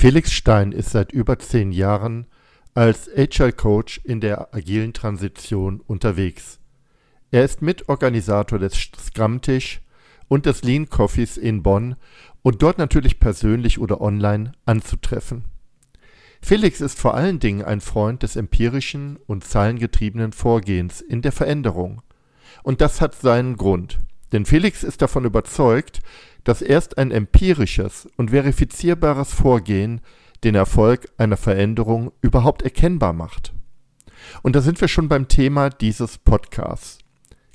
[0.00, 2.28] Felix Stein ist seit über zehn Jahren
[2.72, 6.60] als Agile Coach in der agilen Transition unterwegs.
[7.32, 9.80] Er ist Mitorganisator des Scrum-Tisch
[10.28, 11.96] und des Lean Coffees in Bonn
[12.42, 15.46] und dort natürlich persönlich oder online anzutreffen.
[16.40, 22.02] Felix ist vor allen Dingen ein Freund des empirischen und zahlengetriebenen Vorgehens in der Veränderung.
[22.62, 23.98] Und das hat seinen Grund.
[24.30, 26.02] Denn Felix ist davon überzeugt,
[26.48, 30.00] dass erst ein empirisches und verifizierbares Vorgehen
[30.44, 33.52] den Erfolg einer Veränderung überhaupt erkennbar macht.
[34.40, 37.00] Und da sind wir schon beim Thema dieses Podcasts.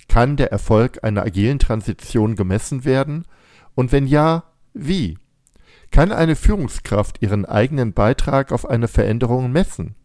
[0.08, 3.26] Kann der Erfolg einer agilen Transition gemessen werden?
[3.74, 4.44] Und wenn ja,
[4.76, 5.18] wie?
[5.90, 9.96] Kann eine Führungskraft ihren eigenen Beitrag auf eine Veränderung messen?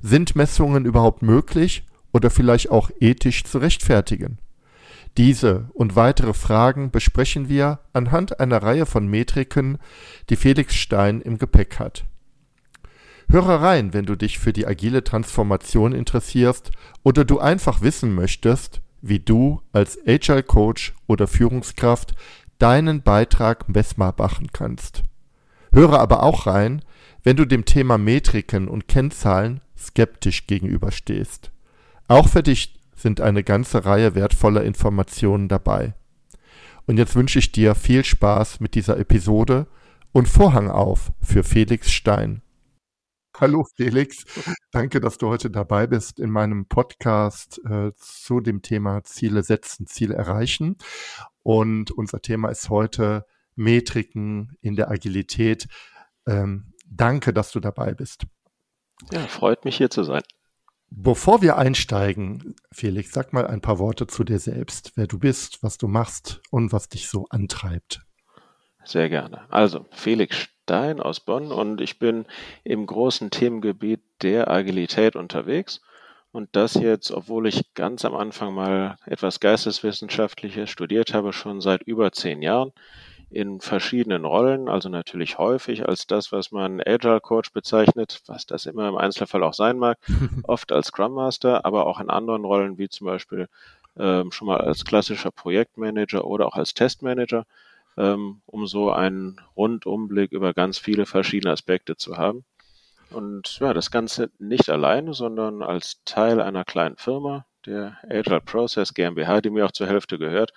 [0.00, 4.38] Sind Messungen überhaupt möglich oder vielleicht auch ethisch zu rechtfertigen?
[5.18, 9.78] Diese und weitere Fragen besprechen wir anhand einer Reihe von Metriken,
[10.30, 12.04] die Felix Stein im Gepäck hat.
[13.28, 16.70] Höre rein, wenn du dich für die agile Transformation interessierst
[17.02, 22.14] oder du einfach wissen möchtest, wie du als Agile Coach oder Führungskraft
[22.60, 25.02] deinen Beitrag messbar machen kannst.
[25.72, 26.82] Höre aber auch rein,
[27.24, 31.50] wenn du dem Thema Metriken und Kennzahlen skeptisch gegenüberstehst.
[32.06, 35.94] Auch für dich sind eine ganze Reihe wertvoller Informationen dabei.
[36.86, 39.66] Und jetzt wünsche ich dir viel Spaß mit dieser Episode
[40.12, 42.42] und Vorhang auf für Felix Stein.
[43.36, 44.24] Hallo Felix,
[44.72, 49.86] danke, dass du heute dabei bist in meinem Podcast äh, zu dem Thema Ziele setzen,
[49.86, 50.76] Ziele erreichen.
[51.44, 55.68] Und unser Thema ist heute Metriken in der Agilität.
[56.26, 58.26] Ähm, danke, dass du dabei bist.
[59.12, 60.22] Ja, freut mich hier zu sein.
[60.90, 65.62] Bevor wir einsteigen, Felix, sag mal ein paar Worte zu dir selbst, wer du bist,
[65.62, 68.00] was du machst und was dich so antreibt.
[68.84, 69.42] Sehr gerne.
[69.50, 72.24] Also, Felix Stein aus Bonn und ich bin
[72.64, 75.80] im großen Themengebiet der Agilität unterwegs.
[76.30, 81.82] Und das jetzt, obwohl ich ganz am Anfang mal etwas Geisteswissenschaftliches studiert habe, schon seit
[81.82, 82.72] über zehn Jahren
[83.30, 88.66] in verschiedenen Rollen, also natürlich häufig als das, was man Agile Coach bezeichnet, was das
[88.66, 89.98] immer im Einzelfall auch sein mag,
[90.44, 93.48] oft als Scrum Master, aber auch in anderen Rollen wie zum Beispiel
[93.98, 97.44] ähm, schon mal als klassischer Projektmanager oder auch als Testmanager,
[97.96, 102.44] ähm, um so einen Rundumblick über ganz viele verschiedene Aspekte zu haben.
[103.10, 108.94] Und ja, das Ganze nicht alleine, sondern als Teil einer kleinen Firma, der Agile Process
[108.94, 110.52] GmbH, die mir auch zur Hälfte gehört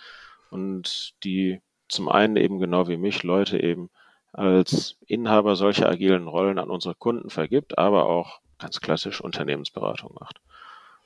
[0.49, 1.61] und die
[1.91, 3.89] zum einen eben genau wie mich Leute eben
[4.33, 10.39] als Inhaber solcher agilen Rollen an unsere Kunden vergibt, aber auch ganz klassisch Unternehmensberatung macht.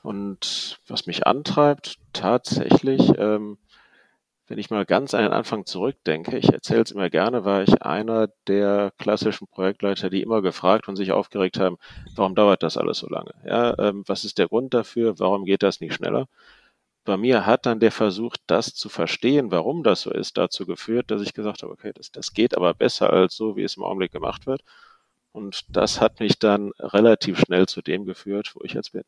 [0.03, 3.57] Und was mich antreibt, tatsächlich, ähm,
[4.47, 7.81] wenn ich mal ganz an den Anfang zurückdenke, ich erzähle es immer gerne, war ich
[7.81, 11.77] einer der klassischen Projektleiter, die immer gefragt und sich aufgeregt haben,
[12.15, 13.33] warum dauert das alles so lange?
[13.43, 15.17] Ja, ähm, was ist der Grund dafür?
[15.17, 16.27] Warum geht das nicht schneller?
[17.05, 21.11] Bei mir hat dann der Versuch, das zu verstehen, warum das so ist, dazu geführt,
[21.11, 23.83] dass ich gesagt habe, okay, das, das geht aber besser als so, wie es im
[23.83, 24.63] Augenblick gemacht wird.
[25.31, 29.03] Und das hat mich dann relativ schnell zu dem geführt, wo ich jetzt bin.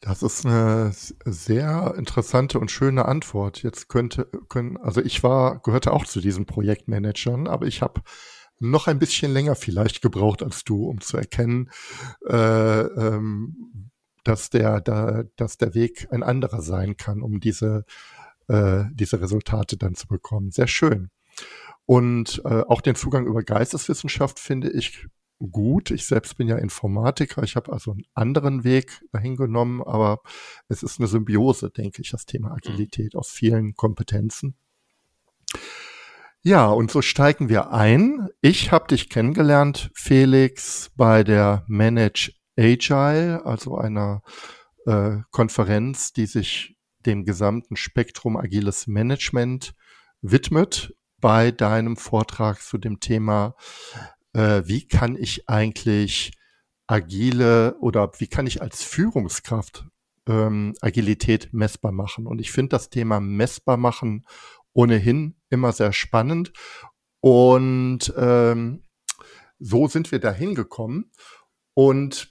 [0.00, 3.62] Das ist eine sehr interessante und schöne Antwort.
[3.62, 8.00] Jetzt könnte, können, also ich war, gehörte auch zu diesen Projektmanagern, aber ich habe
[8.58, 11.70] noch ein bisschen länger vielleicht gebraucht als du, um zu erkennen,
[12.28, 13.89] äh, ähm,
[14.24, 17.84] dass der, da, dass der Weg ein anderer sein kann, um diese,
[18.48, 20.50] äh, diese Resultate dann zu bekommen.
[20.50, 21.10] Sehr schön.
[21.86, 25.06] Und äh, auch den Zugang über Geisteswissenschaft finde ich
[25.38, 25.90] gut.
[25.90, 27.42] Ich selbst bin ja Informatiker.
[27.42, 30.20] Ich habe also einen anderen Weg dahin genommen, aber
[30.68, 34.54] es ist eine Symbiose, denke ich, das Thema Agilität aus vielen Kompetenzen.
[36.42, 38.28] Ja, und so steigen wir ein.
[38.40, 44.22] Ich habe dich kennengelernt, Felix, bei der Manage Agile, also einer
[44.86, 46.76] äh, Konferenz, die sich
[47.06, 49.74] dem gesamten Spektrum agiles Management
[50.20, 53.54] widmet, bei deinem Vortrag zu dem Thema,
[54.32, 56.32] äh, wie kann ich eigentlich
[56.86, 59.86] agile oder wie kann ich als Führungskraft
[60.26, 62.26] ähm, Agilität messbar machen.
[62.26, 64.26] Und ich finde das Thema messbar machen
[64.72, 66.52] ohnehin immer sehr spannend.
[67.20, 68.84] Und ähm,
[69.58, 71.10] so sind wir da hingekommen.
[71.74, 72.29] Und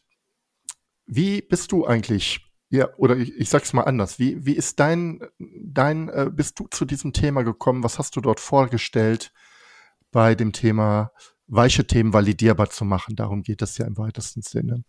[1.09, 2.39] wie bist du eigentlich,
[2.69, 6.67] ja, oder ich, ich sag's mal anders, wie, wie ist dein, dein, äh, bist du
[6.67, 7.83] zu diesem Thema gekommen?
[7.83, 9.31] Was hast du dort vorgestellt
[10.11, 11.11] bei dem Thema,
[11.47, 13.15] weiche Themen validierbar zu machen?
[13.15, 14.83] Darum geht es ja im weitesten Sinne.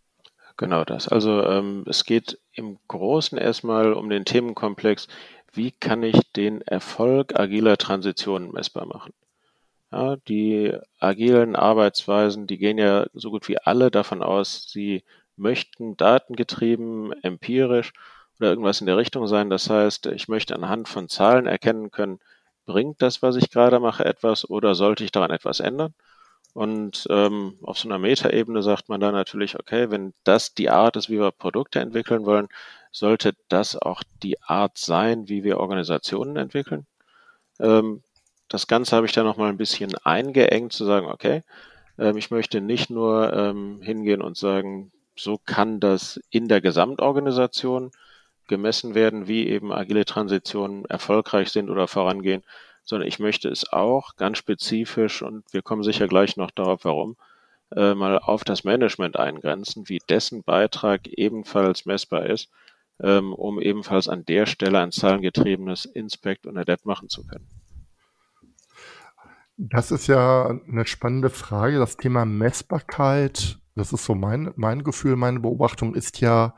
[0.59, 1.09] Genau das.
[1.09, 5.09] Also ähm, es geht im Großen erstmal um den Themenkomplex,
[5.53, 9.15] wie kann ich den Erfolg agiler Transitionen messbar machen?
[9.91, 15.03] Ja, die agilen Arbeitsweisen, die gehen ja so gut wie alle davon aus, sie
[15.41, 17.93] möchten datengetrieben, empirisch
[18.39, 19.51] oder irgendwas in der Richtung sein.
[19.51, 22.21] Das heißt, ich möchte anhand von Zahlen erkennen können,
[22.67, 25.95] bringt das, was ich gerade mache, etwas oder sollte ich daran etwas ändern?
[26.53, 30.97] Und ähm, auf so einer Metaebene sagt man dann natürlich, okay, wenn das die Art
[30.97, 32.49] ist, wie wir Produkte entwickeln wollen,
[32.93, 36.87] sollte das auch die Art sein, wie wir Organisationen entwickeln.
[37.61, 38.03] Ähm,
[38.49, 41.45] das Ganze habe ich dann nochmal ein bisschen eingeengt, zu sagen, okay,
[41.99, 47.91] ähm, ich möchte nicht nur ähm, hingehen und sagen, so kann das in der Gesamtorganisation
[48.49, 52.43] gemessen werden, wie eben agile Transitionen erfolgreich sind oder vorangehen,
[52.85, 57.17] sondern ich möchte es auch ganz spezifisch, und wir kommen sicher gleich noch darauf, warum,
[57.75, 62.51] äh, mal auf das Management eingrenzen, wie dessen Beitrag ebenfalls messbar ist,
[63.01, 67.47] ähm, um ebenfalls an der Stelle ein zahlengetriebenes Inspect und Adapt machen zu können.
[69.57, 71.79] Das ist ja eine spannende Frage.
[71.79, 76.55] Das Thema Messbarkeit, das ist so mein, mein Gefühl, meine Beobachtung ist ja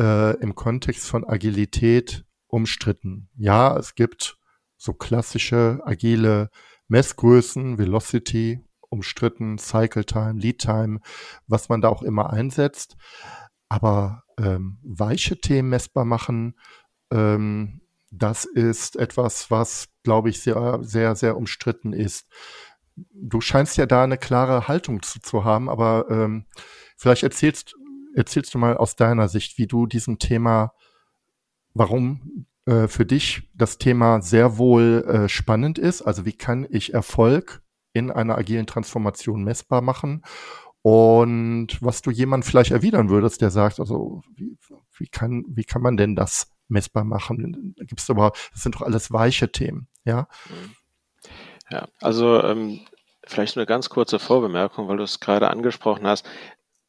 [0.00, 3.28] äh, im Kontext von Agilität umstritten.
[3.36, 4.38] Ja, es gibt
[4.78, 6.48] so klassische agile
[6.88, 11.00] Messgrößen, Velocity, umstritten, Cycle Time, Lead Time,
[11.46, 12.96] was man da auch immer einsetzt.
[13.68, 16.58] Aber ähm, weiche Themen messbar machen,
[17.10, 22.26] ähm, das ist etwas, was, glaube ich, sehr, sehr, sehr umstritten ist.
[22.96, 26.46] Du scheinst ja da eine klare Haltung zu, zu haben, aber ähm,
[26.96, 27.74] vielleicht erzählst,
[28.14, 30.72] erzählst du mal aus deiner Sicht, wie du diesem Thema,
[31.74, 36.02] warum äh, für dich das Thema sehr wohl äh, spannend ist.
[36.02, 37.62] Also wie kann ich Erfolg
[37.92, 40.22] in einer agilen Transformation messbar machen?
[40.82, 44.56] Und was du jemand vielleicht erwidern würdest, der sagt, also wie,
[44.96, 47.74] wie, kann, wie kann man denn das messbar machen.
[47.76, 50.28] Gibt es aber, das sind doch alles weiche Themen, ja.
[51.70, 52.80] Ja, also ähm,
[53.26, 56.26] vielleicht eine ganz kurze Vorbemerkung, weil du es gerade angesprochen hast.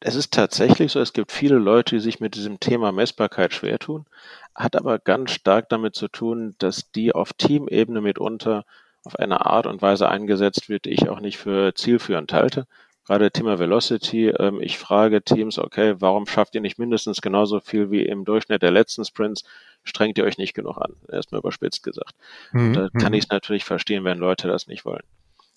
[0.00, 3.80] Es ist tatsächlich so, es gibt viele Leute, die sich mit diesem Thema Messbarkeit schwer
[3.80, 4.06] tun,
[4.54, 8.64] hat aber ganz stark damit zu tun, dass die auf Teamebene mitunter
[9.04, 12.66] auf eine Art und Weise eingesetzt wird, die ich auch nicht für zielführend halte
[13.08, 17.90] gerade Thema Velocity, ähm, ich frage Teams, okay, warum schafft ihr nicht mindestens genauso viel
[17.90, 19.44] wie im Durchschnitt der letzten Sprints?
[19.84, 20.94] Strengt ihr euch nicht genug an?
[21.10, 22.14] Erstmal überspitzt gesagt.
[22.52, 22.74] Mhm.
[22.74, 23.14] Da kann mhm.
[23.14, 25.04] ich es natürlich verstehen, wenn Leute das nicht wollen.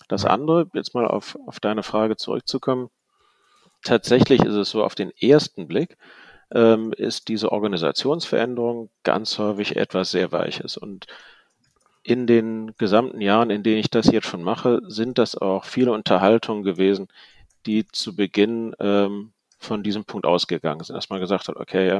[0.07, 2.89] Das andere, jetzt mal auf, auf deine Frage zurückzukommen.
[3.83, 5.97] Tatsächlich ist es so, auf den ersten Blick
[6.53, 10.77] ähm, ist diese Organisationsveränderung ganz häufig etwas sehr Weiches.
[10.77, 11.07] Und
[12.03, 15.91] in den gesamten Jahren, in denen ich das jetzt schon mache, sind das auch viele
[15.91, 17.07] Unterhaltungen gewesen,
[17.65, 21.91] die zu Beginn ähm, von diesem Punkt ausgegangen sind, dass man gesagt hat, okay,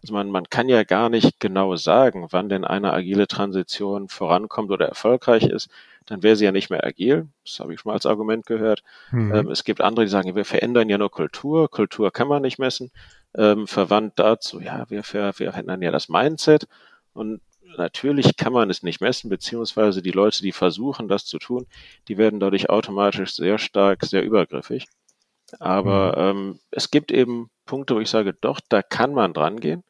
[0.00, 4.70] also man, man kann ja gar nicht genau sagen, wann denn eine agile Transition vorankommt
[4.70, 5.68] oder erfolgreich ist,
[6.06, 7.28] dann wäre sie ja nicht mehr agil.
[7.44, 8.82] Das habe ich schon mal als Argument gehört.
[9.10, 9.34] Mhm.
[9.34, 11.70] Ähm, es gibt andere, die sagen, wir verändern ja nur Kultur.
[11.70, 12.90] Kultur kann man nicht messen.
[13.36, 16.66] Ähm, verwandt dazu, ja, wir, wir verändern ja das Mindset.
[17.12, 17.42] Und
[17.76, 21.66] natürlich kann man es nicht messen, beziehungsweise die Leute, die versuchen, das zu tun,
[22.08, 24.86] die werden dadurch automatisch sehr stark, sehr übergriffig.
[25.58, 26.38] Aber mhm.
[26.38, 29.84] ähm, es gibt eben Punkte, wo ich sage, doch, da kann man dran gehen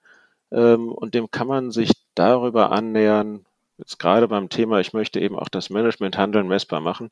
[0.50, 3.47] ähm, und dem kann man sich darüber annähern,
[3.78, 7.11] jetzt gerade beim Thema, ich möchte eben auch das Managementhandeln messbar machen,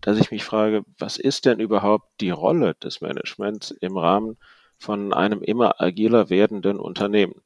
[0.00, 4.36] dass ich mich frage, was ist denn überhaupt die Rolle des Managements im Rahmen
[4.78, 7.40] von einem immer agiler werdenden Unternehmen?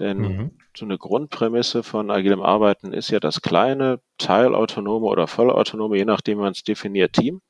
[0.00, 0.50] Denn mhm.
[0.74, 6.38] so eine Grundprämisse von agilem Arbeiten ist ja das kleine, teilautonome oder vollautonome, je nachdem
[6.38, 7.42] man es definiert, Team.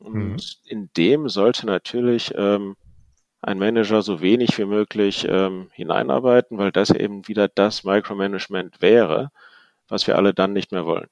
[0.00, 0.36] Und mhm.
[0.64, 2.76] in dem sollte natürlich ähm,
[3.42, 9.30] ein Manager so wenig wie möglich ähm, hineinarbeiten, weil das eben wieder das Micromanagement wäre,
[9.88, 11.08] was wir alle dann nicht mehr wollen.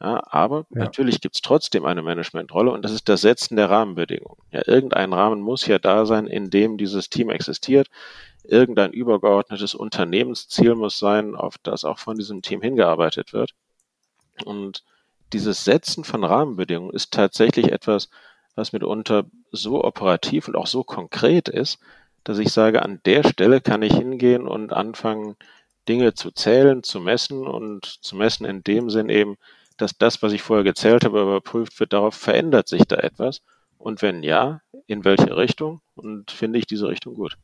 [0.00, 0.84] Ja, aber ja.
[0.84, 4.42] natürlich gibt es trotzdem eine Managementrolle und das ist das Setzen der Rahmenbedingungen.
[4.50, 7.88] Ja, irgendein Rahmen muss ja da sein, in dem dieses Team existiert.
[8.44, 13.52] Irgendein übergeordnetes Unternehmensziel muss sein, auf das auch von diesem Team hingearbeitet wird.
[14.44, 14.84] Und
[15.32, 18.08] dieses Setzen von Rahmenbedingungen ist tatsächlich etwas,
[18.54, 21.78] was mitunter so operativ und auch so konkret ist,
[22.24, 25.36] dass ich sage, an der Stelle kann ich hingehen und anfangen,
[25.88, 29.36] Dinge zu zählen, zu messen und zu messen in dem Sinn eben,
[29.76, 33.42] dass das, was ich vorher gezählt habe, überprüft wird, darauf verändert sich da etwas.
[33.78, 35.80] Und wenn ja, in welche Richtung?
[35.94, 37.36] Und finde ich diese Richtung gut?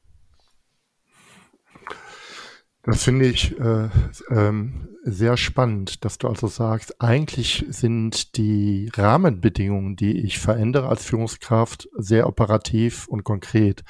[2.85, 3.89] Das finde ich äh,
[4.31, 11.05] ähm, sehr spannend, dass du also sagst, eigentlich sind die Rahmenbedingungen, die ich verändere als
[11.05, 13.85] Führungskraft, sehr operativ und konkret.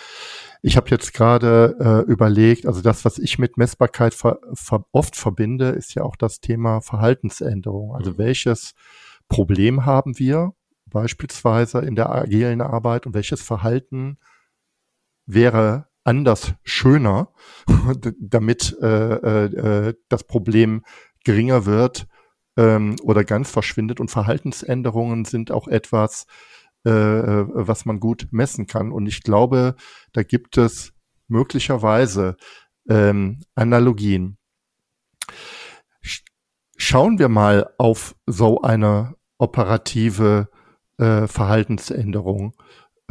[0.60, 5.16] Ich habe jetzt gerade äh, überlegt, also das, was ich mit Messbarkeit ver ver oft
[5.16, 7.94] verbinde, ist ja auch das Thema Verhaltensänderung.
[7.94, 8.18] Also mhm.
[8.18, 8.74] welches
[9.28, 10.52] Problem haben wir
[10.86, 14.18] beispielsweise in der agilen Arbeit und welches Verhalten
[15.24, 17.32] wäre anders schöner,
[18.18, 19.44] damit äh, äh,
[19.88, 20.84] äh, das Problem
[21.24, 22.06] geringer wird
[22.56, 24.00] ähm, oder ganz verschwindet.
[24.00, 26.26] Und Verhaltensänderungen sind auch etwas,
[26.84, 28.92] äh, äh was man gut messen kann.
[28.92, 29.76] Und ich glaube,
[30.12, 30.92] da gibt es
[31.28, 32.36] möglicherweise
[32.88, 34.38] ähm, Analogien.
[36.76, 40.48] Schauen wir mal auf so eine operative
[40.98, 42.54] äh, Verhaltensänderung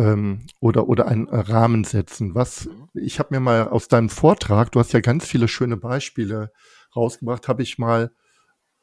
[0.02, 2.34] ähm, oder, oder einen Rahmen setzen.
[2.34, 2.90] Was, mhm.
[2.94, 6.52] ich habe mir mal aus deinem Vortrag, du hast ja ganz viele schöne Beispiele
[6.96, 8.12] rausgebracht, habe ich mal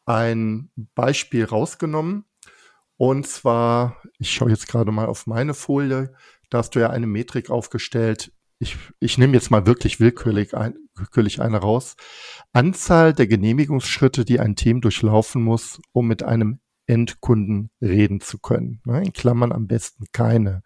[0.07, 2.25] ein Beispiel rausgenommen.
[2.97, 6.15] Und zwar, ich schaue jetzt gerade mal auf meine Folie,
[6.51, 8.33] da hast du ja eine Metrik aufgestellt.
[8.59, 11.97] Ich, ich nehme jetzt mal wirklich willkürlich, ein, willkürlich eine raus.
[12.53, 18.81] Anzahl der Genehmigungsschritte, die ein Team durchlaufen muss, um mit einem Endkunden reden zu können.
[18.85, 20.63] Ne, in Klammern am besten keine.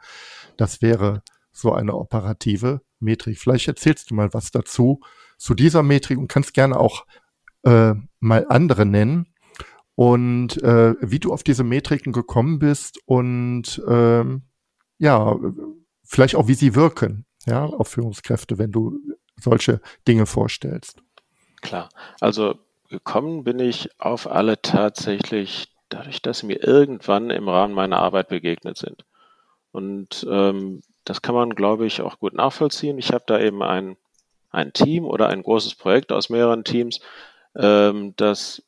[0.56, 3.38] Das wäre so eine operative Metrik.
[3.38, 5.00] Vielleicht erzählst du mal was dazu,
[5.36, 7.04] zu dieser Metrik und kannst gerne auch
[7.64, 9.26] äh, mal andere nennen
[9.94, 14.42] und äh, wie du auf diese Metriken gekommen bist und ähm,
[14.98, 15.36] ja,
[16.04, 18.98] vielleicht auch wie sie wirken, ja, auf Führungskräfte, wenn du
[19.36, 21.02] solche Dinge vorstellst.
[21.60, 21.88] Klar,
[22.20, 22.54] also
[22.88, 28.28] gekommen bin ich auf alle tatsächlich dadurch, dass sie mir irgendwann im Rahmen meiner Arbeit
[28.28, 29.04] begegnet sind.
[29.72, 32.98] Und ähm, das kann man, glaube ich, auch gut nachvollziehen.
[32.98, 33.96] Ich habe da eben ein,
[34.50, 37.00] ein Team oder ein großes Projekt aus mehreren Teams,
[37.56, 38.62] ähm, das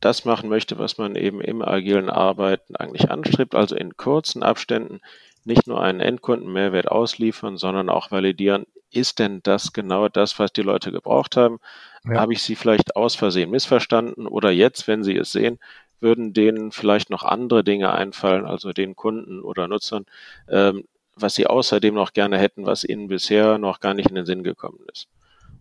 [0.00, 5.00] das machen möchte, was man eben im agilen Arbeiten eigentlich anstrebt, also in kurzen Abständen
[5.44, 10.62] nicht nur einen Endkundenmehrwert ausliefern, sondern auch validieren, ist denn das genau das, was die
[10.62, 11.58] Leute gebraucht haben?
[12.04, 12.20] Ja.
[12.20, 15.58] Habe ich sie vielleicht aus Versehen missverstanden oder jetzt, wenn sie es sehen,
[16.04, 20.06] würden denen vielleicht noch andere Dinge einfallen, also den Kunden oder Nutzern,
[20.48, 20.84] ähm,
[21.16, 24.44] was sie außerdem noch gerne hätten, was ihnen bisher noch gar nicht in den Sinn
[24.44, 25.08] gekommen ist.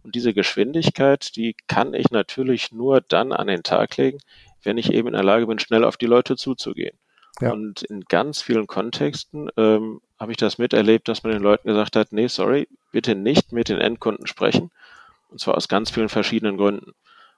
[0.03, 4.19] Und diese Geschwindigkeit, die kann ich natürlich nur dann an den Tag legen,
[4.61, 6.97] wenn ich eben in der Lage bin, schnell auf die Leute zuzugehen.
[7.41, 7.51] Ja.
[7.51, 11.95] Und in ganz vielen Kontexten ähm, habe ich das miterlebt, dass man den Leuten gesagt
[11.95, 14.71] hat, nee, sorry, bitte nicht mit den Endkunden sprechen.
[15.29, 16.93] Und zwar aus ganz vielen verschiedenen Gründen.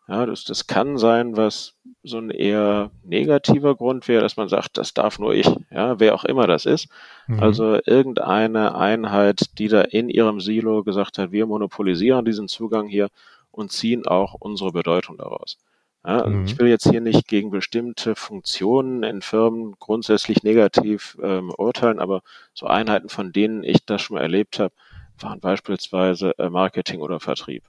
[0.08, 4.78] Ja, das, das kann sein, was so ein eher negativer Grund wäre, dass man sagt,
[4.78, 6.90] das darf nur ich, ja, wer auch immer das ist.
[7.28, 7.40] Mhm.
[7.42, 13.10] Also irgendeine Einheit, die da in ihrem Silo gesagt hat, wir monopolisieren diesen Zugang hier
[13.50, 15.58] und ziehen auch unsere Bedeutung daraus.
[16.06, 16.46] Ja, also mhm.
[16.46, 22.22] Ich will jetzt hier nicht gegen bestimmte Funktionen in Firmen grundsätzlich negativ ähm, urteilen, aber
[22.54, 24.74] so Einheiten, von denen ich das schon mal erlebt habe,
[25.20, 27.64] waren beispielsweise äh, Marketing oder Vertrieb.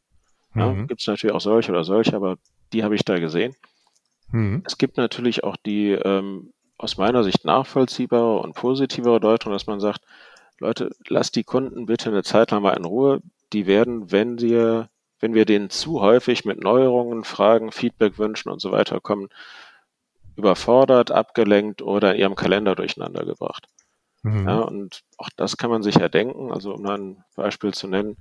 [0.56, 0.86] Ja, mhm.
[0.86, 2.36] Gibt es natürlich auch solche oder solche, aber
[2.72, 3.54] die habe ich da gesehen.
[4.30, 4.62] Mhm.
[4.66, 9.80] Es gibt natürlich auch die ähm, aus meiner Sicht nachvollziehbare und positivere Deutung, dass man
[9.80, 10.00] sagt,
[10.58, 13.20] Leute, lasst die Kunden bitte eine Zeit lang mal in Ruhe.
[13.52, 14.88] Die werden, wenn wir,
[15.20, 19.28] wenn wir denen zu häufig mit Neuerungen, Fragen, Feedback wünschen und so weiter kommen,
[20.36, 23.68] überfordert, abgelenkt oder in ihrem Kalender durcheinander gebracht.
[24.22, 24.48] Mhm.
[24.48, 26.52] Ja, und auch das kann man sich ja denken.
[26.52, 28.16] Also um ein Beispiel zu nennen,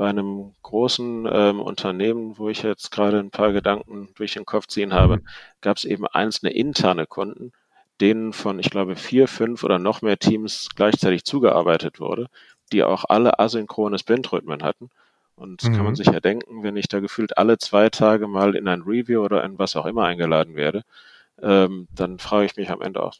[0.00, 4.66] bei einem großen ähm, Unternehmen, wo ich jetzt gerade ein paar Gedanken durch den Kopf
[4.66, 5.26] ziehen habe, mhm.
[5.60, 7.52] gab es eben einzelne interne Kunden,
[8.00, 12.28] denen von, ich glaube, vier, fünf oder noch mehr Teams gleichzeitig zugearbeitet wurde,
[12.72, 14.88] die auch alle asynchrone Sprint-Rhythmen hatten.
[15.36, 15.72] Und mhm.
[15.74, 15.96] kann man mhm.
[15.96, 19.44] sich ja denken, wenn ich da gefühlt alle zwei Tage mal in ein Review oder
[19.44, 20.82] in was auch immer eingeladen werde,
[21.42, 23.16] ähm, dann frage ich mich am Ende auch,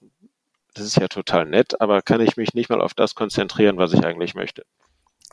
[0.72, 3.92] das ist ja total nett, aber kann ich mich nicht mal auf das konzentrieren, was
[3.92, 4.64] ich eigentlich möchte?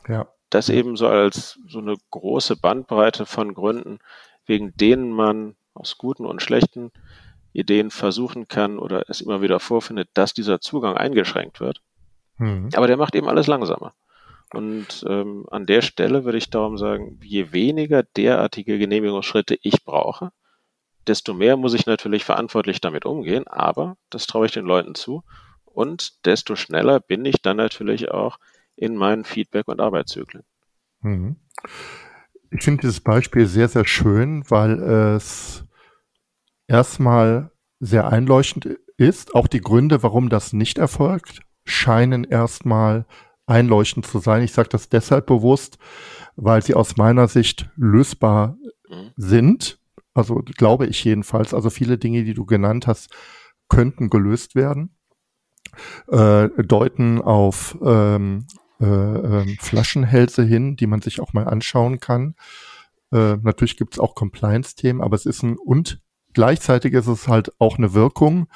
[0.06, 3.98] Ja das eben so als so eine große Bandbreite von Gründen,
[4.46, 6.90] wegen denen man aus guten und schlechten
[7.52, 11.82] Ideen versuchen kann oder es immer wieder vorfindet, dass dieser Zugang eingeschränkt wird.
[12.38, 12.70] Mhm.
[12.74, 13.94] Aber der macht eben alles langsamer.
[14.52, 20.32] Und ähm, an der Stelle würde ich darum sagen, je weniger derartige Genehmigungsschritte ich brauche,
[21.06, 25.22] desto mehr muss ich natürlich verantwortlich damit umgehen, aber das traue ich den Leuten zu.
[25.64, 28.38] Und desto schneller bin ich dann natürlich auch
[28.78, 30.44] in meinen Feedback- und Arbeitszyklen.
[31.00, 31.36] Mhm.
[32.50, 35.64] Ich finde dieses Beispiel sehr, sehr schön, weil es
[36.66, 39.34] erstmal sehr einleuchtend ist.
[39.34, 43.06] Auch die Gründe, warum das nicht erfolgt, scheinen erstmal
[43.46, 44.42] einleuchtend zu sein.
[44.42, 45.78] Ich sage das deshalb bewusst,
[46.36, 48.56] weil sie aus meiner Sicht lösbar
[48.88, 49.10] mhm.
[49.16, 49.80] sind.
[50.14, 51.52] Also glaube ich jedenfalls.
[51.52, 53.10] Also viele Dinge, die du genannt hast,
[53.68, 54.94] könnten gelöst werden.
[56.08, 58.46] Äh, deuten auf ähm,
[58.80, 62.34] äh, äh, Flaschenhälse hin, die man sich auch mal anschauen kann.
[63.12, 66.00] Äh, natürlich gibt es auch Compliance-Themen, aber es ist ein und
[66.34, 68.48] gleichzeitig ist es halt auch eine Wirkung,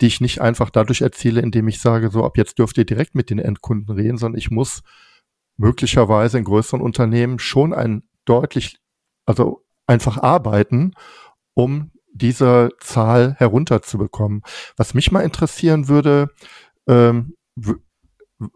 [0.00, 3.14] die ich nicht einfach dadurch erziele, indem ich sage, so ab jetzt dürft ihr direkt
[3.14, 4.82] mit den Endkunden reden, sondern ich muss
[5.56, 8.78] möglicherweise in größeren Unternehmen schon ein deutlich,
[9.26, 10.92] also einfach arbeiten,
[11.54, 14.42] um diese Zahl herunterzubekommen.
[14.76, 16.28] Was mich mal interessieren würde,
[16.86, 17.36] ähm,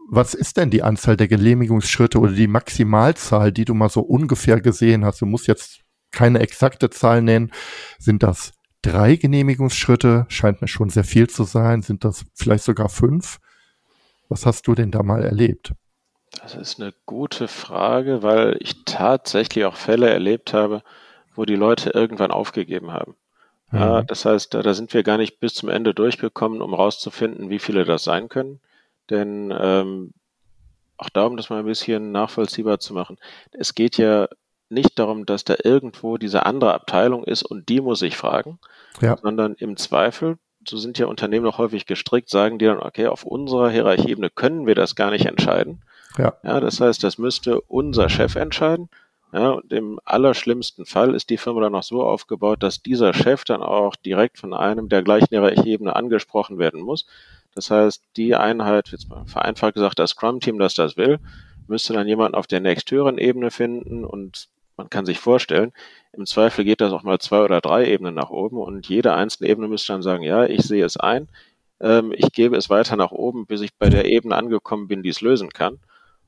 [0.09, 4.59] was ist denn die Anzahl der Genehmigungsschritte oder die Maximalzahl, die du mal so ungefähr
[4.59, 5.21] gesehen hast?
[5.21, 7.51] Du musst jetzt keine exakte Zahl nennen.
[7.99, 10.25] Sind das drei Genehmigungsschritte?
[10.29, 11.83] Scheint mir schon sehr viel zu sein.
[11.83, 13.39] Sind das vielleicht sogar fünf?
[14.27, 15.73] Was hast du denn da mal erlebt?
[16.41, 20.81] Das ist eine gute Frage, weil ich tatsächlich auch Fälle erlebt habe,
[21.35, 23.15] wo die Leute irgendwann aufgegeben haben.
[23.71, 24.05] Mhm.
[24.07, 27.59] Das heißt, da, da, sind wir gar nicht bis zum Ende durchgekommen, um rauszufinden, wie
[27.59, 28.59] viele das sein können.
[29.09, 30.13] Denn ähm,
[30.97, 33.17] auch da, um das mal ein bisschen nachvollziehbar zu machen,
[33.51, 34.27] es geht ja
[34.69, 38.59] nicht darum, dass da irgendwo diese andere Abteilung ist und die muss ich fragen,
[39.01, 39.17] ja.
[39.17, 43.23] sondern im Zweifel, so sind ja Unternehmen noch häufig gestrickt, sagen die dann, okay, auf
[43.23, 45.83] unserer Hierarchieebene können wir das gar nicht entscheiden.
[46.17, 46.33] Ja.
[46.43, 48.89] ja das heißt, das müsste unser Chef entscheiden.
[49.33, 53.43] Ja, und im allerschlimmsten Fall ist die Firma dann noch so aufgebaut, dass dieser Chef
[53.43, 57.05] dann auch direkt von einem der gleichen Hierarchieebene angesprochen werden muss.
[57.55, 61.19] Das heißt, die Einheit, jetzt mal vereinfacht gesagt, das Scrum-Team, das das will,
[61.67, 65.71] müsste dann jemanden auf der nächsthöheren Ebene finden und man kann sich vorstellen,
[66.11, 69.49] im Zweifel geht das auch mal zwei oder drei Ebenen nach oben und jede einzelne
[69.49, 71.29] Ebene müsste dann sagen, ja, ich sehe es ein,
[71.79, 75.09] ähm, ich gebe es weiter nach oben, bis ich bei der Ebene angekommen bin, die
[75.09, 75.79] es lösen kann.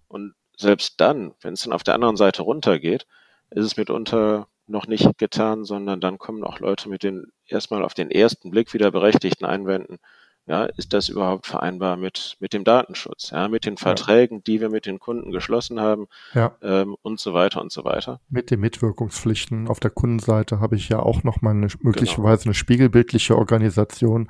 [0.07, 3.05] Und selbst dann, wenn es dann auf der anderen Seite runtergeht,
[3.51, 7.93] ist es mitunter noch nicht getan, sondern dann kommen auch Leute mit den erstmal auf
[7.93, 9.99] den ersten Blick wieder berechtigten Einwänden,
[10.47, 14.43] ja, ist das überhaupt vereinbar mit, mit dem Datenschutz, ja, mit den Verträgen, ja.
[14.47, 16.55] die wir mit den Kunden geschlossen haben ja.
[16.61, 18.21] ähm, und so weiter und so weiter.
[18.29, 22.49] Mit den Mitwirkungspflichten auf der Kundenseite habe ich ja auch nochmal eine, möglicherweise genau.
[22.49, 24.29] eine spiegelbildliche Organisation mhm.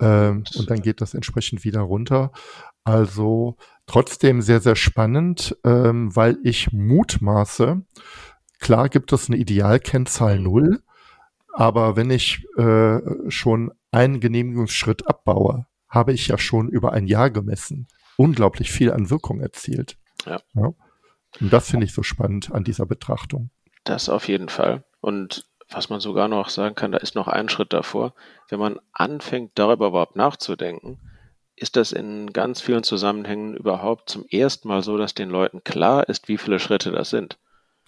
[0.00, 2.32] ähm, und, und dann geht das entsprechend wieder runter.
[2.84, 7.82] Also trotzdem sehr, sehr spannend, ähm, weil ich mutmaße,
[8.58, 10.80] klar gibt es eine Idealkennzahl null,
[11.56, 17.30] aber wenn ich äh, schon einen Genehmigungsschritt abbaue, habe ich ja schon über ein Jahr
[17.30, 17.88] gemessen.
[18.18, 19.96] Unglaublich viel an Wirkung erzielt.
[20.26, 20.38] Ja.
[20.52, 20.74] ja.
[21.40, 23.48] Und das finde ich so spannend an dieser Betrachtung.
[23.84, 24.84] Das auf jeden Fall.
[25.00, 28.12] Und was man sogar noch sagen kann, da ist noch ein Schritt davor.
[28.50, 30.98] Wenn man anfängt, darüber überhaupt nachzudenken,
[31.54, 36.06] ist das in ganz vielen Zusammenhängen überhaupt zum ersten Mal so, dass den Leuten klar
[36.06, 37.38] ist, wie viele Schritte das sind.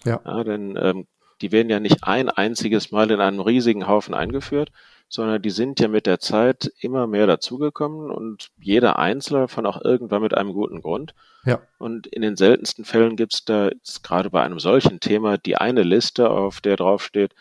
[0.05, 0.21] Ja.
[0.25, 1.05] ja denn ähm,
[1.41, 4.71] die werden ja nicht ein einziges Mal in einem riesigen Haufen eingeführt,
[5.07, 9.83] sondern die sind ja mit der Zeit immer mehr dazugekommen und jeder Einzelne von auch
[9.83, 11.15] irgendwann mit einem guten Grund.
[11.45, 11.61] Ja.
[11.79, 13.71] Und in den seltensten Fällen gibt es da
[14.03, 17.33] gerade bei einem solchen Thema die eine Liste, auf der draufsteht,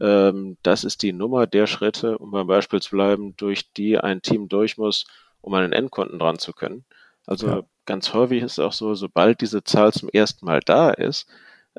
[0.00, 4.22] ähm, das ist die Nummer der Schritte, um beim Beispiel zu bleiben, durch die ein
[4.22, 5.06] Team durch muss,
[5.40, 6.84] um an den Endkunden dran zu können.
[7.26, 7.62] Also ja.
[7.84, 11.28] ganz häufig ist es auch so, sobald diese Zahl zum ersten Mal da ist,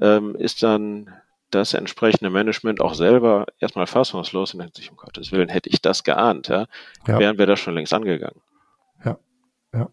[0.01, 1.09] ähm, ist dann
[1.51, 5.81] das entsprechende Management auch selber erstmal fassungslos und denkt sich, um Gottes Willen, hätte ich
[5.81, 6.67] das geahnt, ja,
[7.07, 7.19] ja.
[7.19, 8.41] wären wir da schon längst angegangen.
[9.03, 9.17] Ja,
[9.73, 9.89] ja.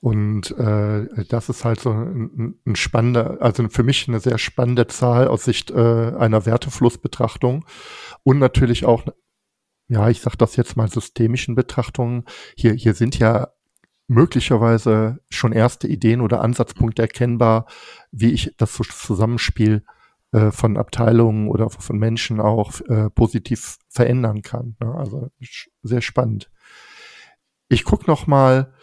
[0.00, 4.86] Und äh, das ist halt so ein, ein spannender, also für mich eine sehr spannende
[4.86, 7.64] Zahl aus Sicht äh, einer Werteflussbetrachtung
[8.22, 9.04] und natürlich auch,
[9.88, 12.24] ja, ich sage das jetzt mal systemischen Betrachtungen.
[12.54, 13.48] Hier, hier sind ja
[14.06, 17.66] möglicherweise schon erste Ideen oder Ansatzpunkte erkennbar,
[18.12, 19.84] wie ich das Zusammenspiel
[20.34, 24.76] äh, von Abteilungen oder von Menschen auch äh, positiv verändern kann.
[24.80, 24.92] Ne?
[24.92, 25.30] Also
[25.82, 26.50] sehr spannend.
[27.68, 28.74] Ich gucke noch mal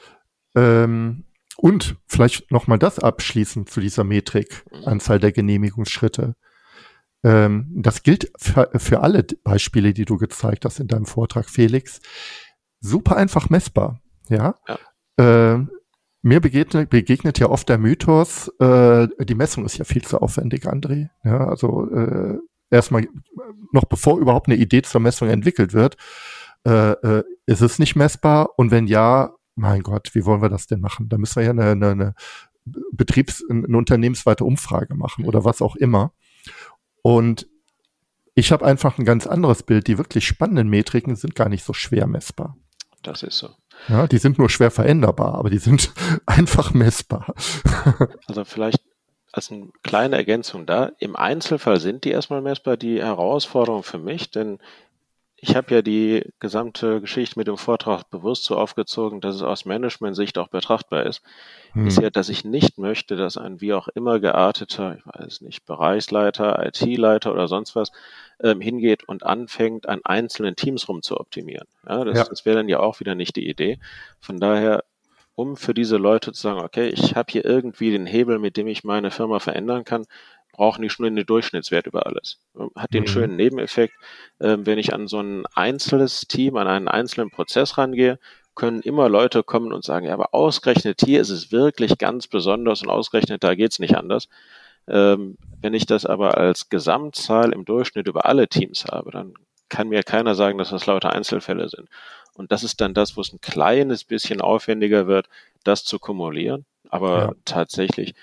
[0.56, 1.26] ähm,
[1.58, 6.38] und vielleicht noch mal das abschließend zu dieser Metrik Anzahl der Genehmigungsschritte.
[7.24, 12.00] Ähm, das gilt für, für alle Beispiele, die du gezeigt hast in deinem Vortrag, Felix.
[12.80, 14.00] Super einfach messbar.
[14.30, 14.56] Ja.
[14.70, 14.80] ja.
[15.18, 15.70] Ähm,
[16.22, 20.66] mir begegnet, begegnet ja oft der Mythos, äh, die Messung ist ja viel zu aufwendig,
[20.66, 21.10] André.
[21.24, 22.38] Ja, also äh,
[22.70, 23.08] erstmal,
[23.72, 25.98] noch bevor überhaupt eine Idee zur Messung entwickelt wird,
[26.66, 30.68] äh, äh, ist es nicht messbar und wenn ja, mein Gott, wie wollen wir das
[30.68, 31.10] denn machen?
[31.10, 32.14] Da müssen wir ja eine, eine, eine
[32.92, 36.14] Betriebs-, eine unternehmensweite Umfrage machen oder was auch immer.
[37.02, 37.48] Und
[38.34, 39.88] ich habe einfach ein ganz anderes Bild.
[39.88, 42.58] Die wirklich spannenden Metriken sind gar nicht so schwer messbar.
[43.02, 43.50] Das ist so.
[43.88, 45.92] Ja, die sind nur schwer veränderbar, aber die sind
[46.26, 47.34] einfach messbar.
[48.28, 48.82] also vielleicht
[49.32, 50.92] als eine kleine Ergänzung da.
[51.00, 52.78] Im Einzelfall sind die erstmal messbar.
[52.78, 54.60] Die Herausforderung für mich, denn
[55.44, 59.66] ich habe ja die gesamte Geschichte mit dem Vortrag bewusst so aufgezogen, dass es aus
[59.66, 61.24] Management-Sicht auch betrachtbar ist,
[61.74, 61.88] hm.
[61.88, 65.66] ist ja, dass ich nicht möchte, dass ein wie auch immer gearteter, ich weiß nicht,
[65.66, 67.92] Bereichsleiter, IT-Leiter oder sonst was,
[68.40, 71.68] ähm, hingeht und anfängt, an einzelnen Teams rumzuoptimieren.
[71.90, 72.24] Ja, das, ja.
[72.26, 73.80] das wäre dann ja auch wieder nicht die Idee.
[74.20, 74.84] Von daher
[75.34, 78.68] um für diese Leute zu sagen, okay, ich habe hier irgendwie den Hebel, mit dem
[78.68, 80.06] ich meine Firma verändern kann,
[80.52, 82.40] brauchen die schon einen Durchschnittswert über alles.
[82.76, 83.08] Hat den mhm.
[83.08, 83.94] schönen Nebeneffekt,
[84.40, 88.20] äh, wenn ich an so ein einzelnes Team, an einen einzelnen Prozess rangehe,
[88.56, 92.82] können immer Leute kommen und sagen, ja, aber ausgerechnet hier ist es wirklich ganz besonders
[92.82, 94.28] und ausgerechnet da geht's nicht anders.
[94.88, 99.34] Ähm, wenn ich das aber als Gesamtzahl im Durchschnitt über alle Teams habe, dann
[99.70, 101.88] kann mir keiner sagen, dass das lauter Einzelfälle sind.
[102.34, 105.30] Und das ist dann das, wo es ein kleines bisschen aufwendiger wird,
[105.64, 106.66] das zu kumulieren.
[106.90, 107.32] Aber ja.
[107.46, 108.16] tatsächlich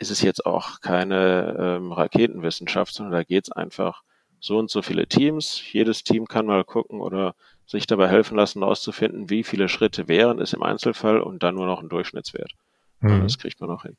[0.00, 4.02] ist es jetzt auch keine ähm, Raketenwissenschaft, sondern da geht es einfach
[4.40, 5.62] so und so viele Teams.
[5.72, 7.34] Jedes Team kann mal gucken oder
[7.66, 11.66] sich dabei helfen lassen, auszufinden, wie viele Schritte wären es im Einzelfall und dann nur
[11.66, 12.52] noch ein Durchschnittswert.
[13.00, 13.22] Mhm.
[13.22, 13.96] Das kriegt man auch hin.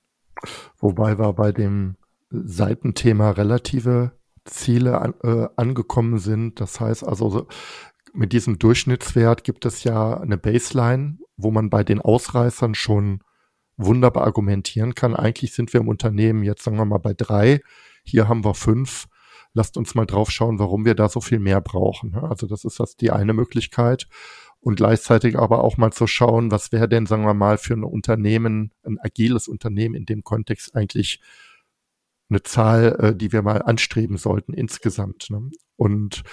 [0.80, 1.96] Wobei wir bei dem
[2.32, 6.60] Seitenthema relative Ziele an, äh, angekommen sind.
[6.60, 7.48] Das heißt also,
[8.12, 13.22] mit diesem Durchschnittswert gibt es ja eine Baseline, wo man bei den Ausreißern schon
[13.78, 15.16] wunderbar argumentieren kann.
[15.16, 17.62] Eigentlich sind wir im Unternehmen jetzt, sagen wir mal, bei drei.
[18.04, 19.08] Hier haben wir fünf.
[19.54, 22.16] Lasst uns mal drauf schauen, warum wir da so viel mehr brauchen.
[22.16, 24.08] Also das ist das die eine Möglichkeit.
[24.60, 27.84] Und gleichzeitig aber auch mal zu schauen, was wäre denn, sagen wir mal, für ein
[27.84, 31.20] Unternehmen, ein agiles Unternehmen in dem Kontext eigentlich
[32.30, 35.30] eine Zahl, äh, die wir mal anstreben sollten insgesamt.
[35.30, 35.50] Ne?
[35.76, 36.24] Und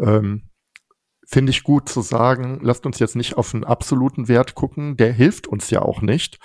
[0.00, 0.48] ähm,
[1.26, 5.12] finde ich gut zu sagen, lasst uns jetzt nicht auf einen absoluten Wert gucken, der
[5.12, 6.38] hilft uns ja auch nicht,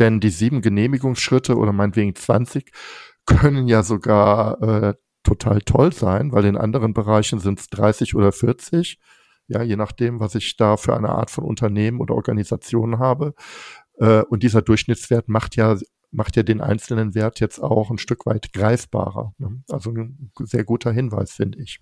[0.00, 2.72] denn die sieben Genehmigungsschritte oder meinetwegen 20
[3.26, 8.32] können ja sogar äh, total toll sein, weil in anderen Bereichen sind es 30 oder
[8.32, 8.98] 40,
[9.46, 13.34] ja, je nachdem, was ich da für eine Art von Unternehmen oder Organisation habe.
[13.98, 15.76] Äh, und dieser Durchschnittswert macht ja
[16.12, 19.32] macht ja den einzelnen Wert jetzt auch ein Stück weit greifbarer.
[19.38, 19.62] Ne?
[19.68, 21.80] Also ein sehr guter Hinweis, finde ich.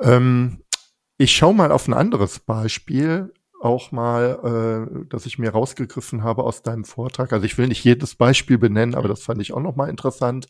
[0.00, 0.62] Ähm,
[1.18, 6.44] ich schaue mal auf ein anderes Beispiel auch mal, äh, dass ich mir rausgegriffen habe
[6.44, 7.32] aus deinem Vortrag.
[7.32, 10.46] Also ich will nicht jedes Beispiel benennen, aber das fand ich auch nochmal interessant.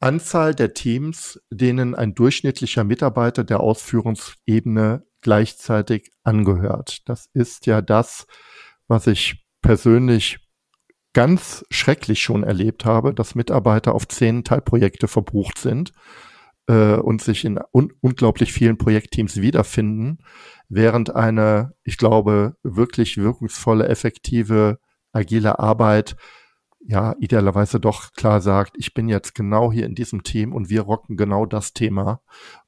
[0.00, 7.08] Anzahl der Teams, denen ein durchschnittlicher Mitarbeiter der Ausführungsebene gleichzeitig angehört.
[7.08, 8.26] Das ist ja das,
[8.86, 10.40] was ich persönlich
[11.14, 15.92] ganz schrecklich schon erlebt habe, dass Mitarbeiter auf zehn Teilprojekte verbucht sind
[16.66, 20.18] äh, und sich in un unglaublich vielen Projektteams wiederfinden,
[20.68, 24.78] während eine, ich glaube, wirklich wirkungsvolle, effektive,
[25.12, 26.16] agile Arbeit
[26.86, 30.82] ja idealerweise doch klar sagt, ich bin jetzt genau hier in diesem Team und wir
[30.82, 32.20] rocken genau das Thema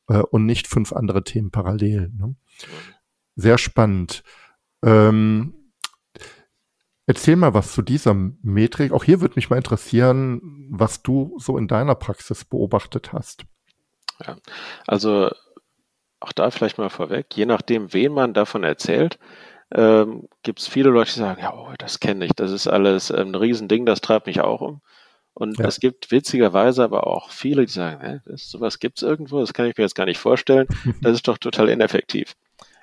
[0.08, 2.10] äh, und nicht fünf andere Themen parallel.
[2.16, 2.34] Ne?
[3.34, 4.22] Sehr spannend.
[4.82, 5.52] Ähm,
[7.08, 8.90] Erzähl mal was zu dieser Metrik.
[8.90, 10.40] Auch hier würde mich mal interessieren,
[10.72, 13.46] was du so in deiner Praxis beobachtet hast.
[14.24, 14.36] Ja,
[14.86, 15.30] also
[16.20, 19.18] auch da vielleicht mal vorweg, je nachdem, wen man davon erzählt,
[19.74, 23.10] ähm, gibt es viele Leute, die sagen, ja, oh, das kenne ich, das ist alles
[23.10, 24.80] ähm, ein Riesending, das treibt mich auch um.
[25.34, 25.66] Und ja.
[25.66, 29.52] es gibt witzigerweise aber auch viele, die sagen, Hä, das, sowas gibt es irgendwo, das
[29.52, 30.66] kann ich mir jetzt gar nicht vorstellen,
[31.02, 32.34] das ist doch total ineffektiv.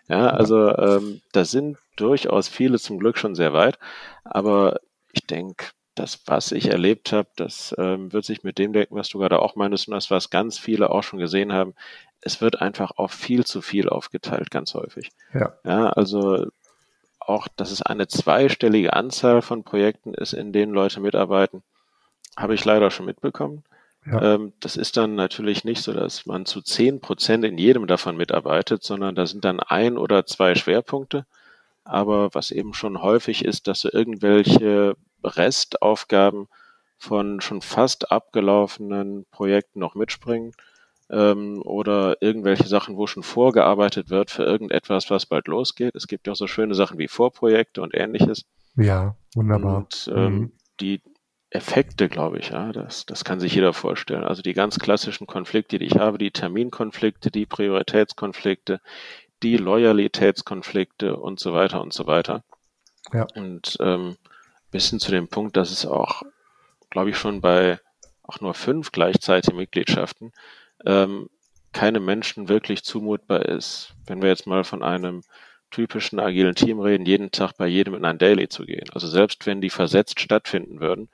[0.07, 3.79] Ja, also ähm, da sind durchaus viele zum Glück schon sehr weit,
[4.23, 4.79] aber
[5.13, 9.10] ich denke, das, was ich erlebt habe, das ähm, wird sich mit dem denken, was
[9.10, 11.75] du gerade auch meinst und das, was ganz viele auch schon gesehen haben.
[12.21, 15.12] Es wird einfach auf viel zu viel aufgeteilt, ganz häufig.
[15.34, 15.53] Ja.
[15.63, 16.47] ja also
[17.19, 21.63] auch, dass es eine zweistellige Anzahl von Projekten ist, in denen Leute mitarbeiten,
[22.36, 23.63] habe ich leider schon mitbekommen.
[24.06, 24.36] Ja.
[24.36, 28.17] Ähm, das ist dann natürlich nicht so, dass man zu zehn Prozent in jedem davon
[28.17, 31.25] mitarbeitet, sondern da sind dann ein oder zwei Schwerpunkte.
[31.86, 36.47] Aber was eben schon häufig ist, dass so irgendwelche Restaufgaben
[36.97, 40.53] von schon fast abgelaufenen Projekten noch mitspringen
[41.09, 45.95] ähm, oder irgendwelche Sachen, wo schon vorgearbeitet wird für irgendetwas, was bald losgeht.
[45.95, 48.45] Es gibt ja auch so schöne Sachen wie Vorprojekte und ähnliches.
[48.75, 49.77] Ja, wunderbar.
[49.77, 50.51] Und ähm, mhm.
[50.79, 51.01] die
[51.49, 54.23] Effekte, glaube ich, ja, das, das kann sich jeder vorstellen.
[54.23, 58.81] Also die ganz klassischen Konflikte, die ich habe, die Terminkonflikte, die Prioritätskonflikte,
[59.43, 62.43] die Loyalitätskonflikte und so weiter und so weiter.
[63.12, 63.27] Ja.
[63.36, 64.15] Und ähm,
[64.73, 66.23] bis hin zu dem Punkt, dass es auch,
[66.89, 67.79] glaube ich, schon bei
[68.23, 70.33] auch nur fünf gleichzeitigen Mitgliedschaften
[70.86, 71.29] ähm,
[71.71, 73.93] keinem Menschen wirklich zumutbar ist.
[74.05, 75.21] Wenn wir jetzt mal von einem
[75.69, 78.89] typischen agilen Team reden, jeden Tag bei jedem in ein Daily zu gehen.
[78.93, 81.09] Also selbst wenn die versetzt stattfinden würden,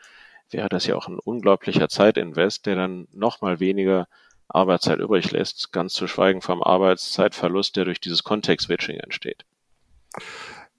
[0.50, 4.08] wäre das ja auch ein unglaublicher Zeitinvest, der dann nochmal weniger
[4.48, 9.46] Arbeitszeit übrig lässt, ganz zu schweigen vom Arbeitszeitverlust, der durch dieses Context-Switching entsteht.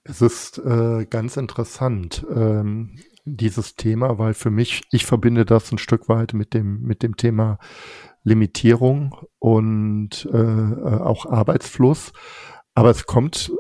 [0.03, 5.79] Es ist äh, ganz interessant, ähm, dieses Thema, weil für mich, ich verbinde das ein
[5.79, 7.59] Stück weit mit dem, mit dem Thema
[8.23, 12.13] Limitierung und äh, äh auch Arbeitsfluss.
[12.75, 13.53] Aber es kommt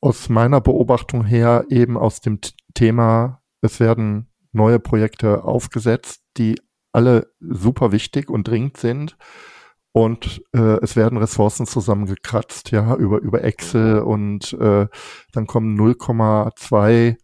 [0.00, 2.40] aus meiner Beobachtung her eben aus dem
[2.74, 6.60] Thema, es werden neue Projekte aufgesetzt, die
[6.92, 9.16] alle super wichtig und dringend sind.
[9.92, 14.86] Und äh, es werden Ressourcen zusammengekratzt, ja, über, über Excel und äh,
[15.32, 17.16] dann kommen 0,2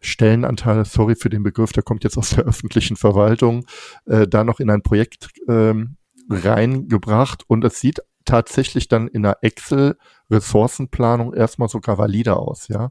[0.00, 3.64] Stellenanteile, sorry für den Begriff, der kommt jetzt aus der öffentlichen Verwaltung,
[4.06, 5.96] äh, da noch in ein Projekt ähm,
[6.28, 12.90] reingebracht und es sieht tatsächlich dann in der Excel-Ressourcenplanung erstmal sogar valide aus, ja.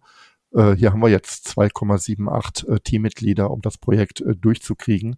[0.54, 5.16] Äh, hier haben wir jetzt 2,78 äh, Teammitglieder, um das Projekt äh, durchzukriegen.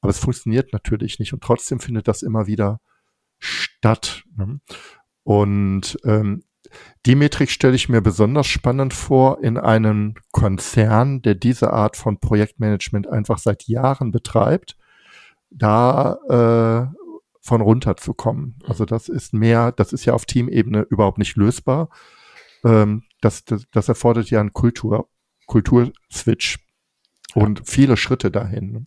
[0.00, 2.80] Aber es funktioniert natürlich nicht und trotzdem findet das immer wieder
[3.38, 4.24] statt.
[4.36, 4.60] Ne?
[5.22, 6.42] Und ähm,
[7.06, 12.18] die Metrik stelle ich mir besonders spannend vor in einem Konzern, der diese Art von
[12.18, 14.76] Projektmanagement einfach seit Jahren betreibt,
[15.50, 16.98] da äh,
[17.40, 18.58] von runterzukommen.
[18.66, 21.88] Also das ist mehr, das ist ja auf Teamebene überhaupt nicht lösbar.
[22.64, 25.08] Ähm, das, das, das erfordert ja einen Kultur,
[25.46, 26.58] Kulturswitch
[27.34, 28.72] und viele Schritte dahin.
[28.72, 28.86] Ne?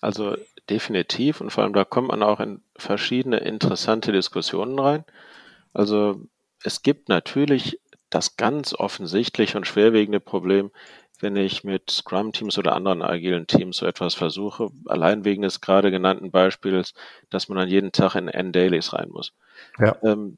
[0.00, 0.36] Also
[0.70, 5.04] definitiv und vor allem da kommt man auch in verschiedene interessante Diskussionen rein.
[5.72, 6.20] Also
[6.62, 10.70] es gibt natürlich das ganz offensichtliche und schwerwiegende Problem,
[11.20, 15.90] wenn ich mit Scrum-Teams oder anderen agilen Teams so etwas versuche, allein wegen des gerade
[15.90, 16.94] genannten Beispiels,
[17.30, 19.32] dass man dann jeden Tag in N-Dailies rein muss.
[19.78, 19.96] Ja.
[20.02, 20.36] Ähm,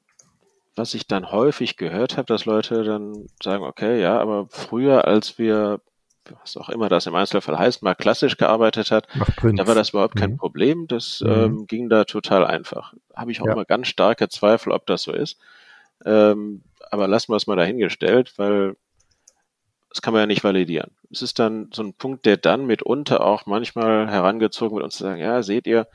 [0.77, 5.39] was ich dann häufig gehört habe, dass Leute dann sagen, okay, ja, aber früher, als
[5.39, 5.81] wir
[6.41, 9.07] was auch immer das im Einzelfall heißt, mal klassisch gearbeitet hat,
[9.43, 10.37] da war das überhaupt kein mhm.
[10.37, 10.87] Problem.
[10.87, 11.31] Das mhm.
[11.31, 12.95] ähm, ging da total einfach.
[13.15, 13.53] Habe ich auch ja.
[13.53, 15.39] immer ganz starke Zweifel, ob das so ist.
[16.05, 18.77] Ähm, aber lassen wir es mal dahingestellt, weil
[19.95, 20.91] das kann man ja nicht validieren.
[21.13, 25.05] Es ist dann so ein Punkt, der dann mitunter auch manchmal herangezogen wird, uns zu
[25.05, 25.87] sagen, ja, seht ihr,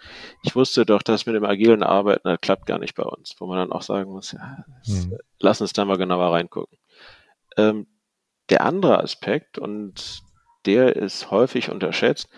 [0.41, 3.35] ich wusste doch, dass mit dem agilen Arbeiten, das klappt gar nicht bei uns.
[3.39, 5.17] Wo man dann auch sagen muss, ja, das, mhm.
[5.39, 6.77] lass uns da mal genauer reingucken.
[7.57, 7.87] Ähm,
[8.49, 10.21] der andere Aspekt, und
[10.65, 12.29] der ist häufig unterschätzt,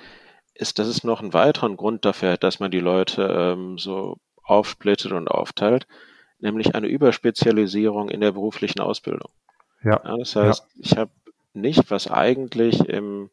[0.53, 4.17] ist, dass es noch einen weiteren Grund dafür hat, dass man die Leute ähm, so
[4.43, 5.87] aufsplittet und aufteilt,
[6.39, 9.31] nämlich eine Überspezialisierung in der beruflichen Ausbildung.
[9.83, 10.01] Ja.
[10.03, 10.81] ja das heißt, ja.
[10.83, 11.11] ich habe
[11.53, 13.29] nicht, was eigentlich im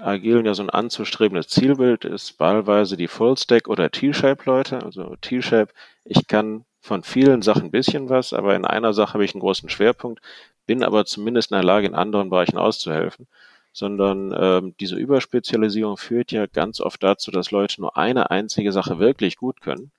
[0.00, 4.82] Agilen ja so ein anzustrebendes Zielbild ist, wahlweise die Full-Stack oder T-Shape-Leute.
[4.82, 5.72] Also T-Shape,
[6.04, 9.40] ich kann von vielen Sachen ein bisschen was, aber in einer Sache habe ich einen
[9.40, 10.20] großen Schwerpunkt,
[10.68, 13.26] bin aber zumindest in der Lage, in anderen Bereichen auszuhelfen.
[13.72, 19.00] Sondern ähm, diese Überspezialisierung führt ja ganz oft dazu, dass Leute nur eine einzige Sache
[19.00, 19.90] wirklich gut können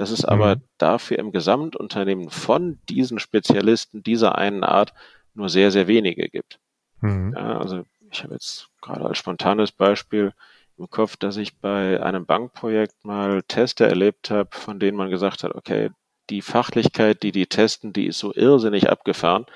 [0.00, 0.62] dass es aber mhm.
[0.78, 4.94] dafür im Gesamtunternehmen von diesen Spezialisten dieser einen Art
[5.34, 6.58] nur sehr, sehr wenige gibt.
[7.02, 7.34] Mhm.
[7.36, 10.32] Ja, also ich habe jetzt gerade als spontanes Beispiel
[10.78, 15.44] im Kopf, dass ich bei einem Bankprojekt mal Tester erlebt habe, von denen man gesagt
[15.44, 15.90] hat, okay,
[16.30, 19.46] die Fachlichkeit, die die testen, die ist so irrsinnig abgefahren,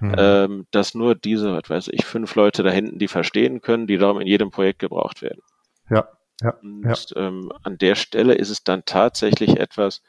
[0.00, 0.14] mhm.
[0.16, 3.98] ähm, dass nur diese, was weiß ich, fünf Leute da hinten, die verstehen können, die
[3.98, 5.42] darum in jedem Projekt gebraucht werden.
[5.90, 6.08] Ja.
[6.42, 6.96] Ja, und ja.
[7.16, 10.00] Ähm, an der Stelle ist es dann tatsächlich etwas,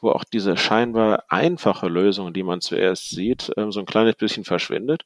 [0.00, 4.44] wo auch diese scheinbar einfache Lösung, die man zuerst sieht, ähm, so ein kleines bisschen
[4.44, 5.04] verschwindet.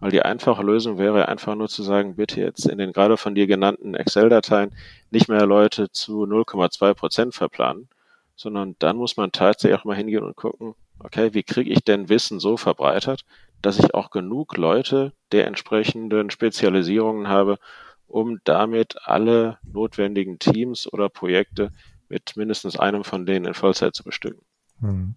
[0.00, 3.34] Weil die einfache Lösung wäre einfach nur zu sagen, bitte jetzt in den gerade von
[3.34, 4.74] dir genannten Excel-Dateien
[5.10, 7.88] nicht mehr Leute zu 0,2 Prozent verplanen,
[8.36, 12.08] sondern dann muss man tatsächlich auch mal hingehen und gucken, okay, wie kriege ich denn
[12.08, 13.24] Wissen so verbreitert,
[13.62, 17.58] dass ich auch genug Leute der entsprechenden Spezialisierungen habe,
[18.06, 21.70] um damit alle notwendigen Teams oder Projekte
[22.08, 24.42] mit mindestens einem von denen in Vollzeit zu bestücken.
[24.80, 25.16] Hm.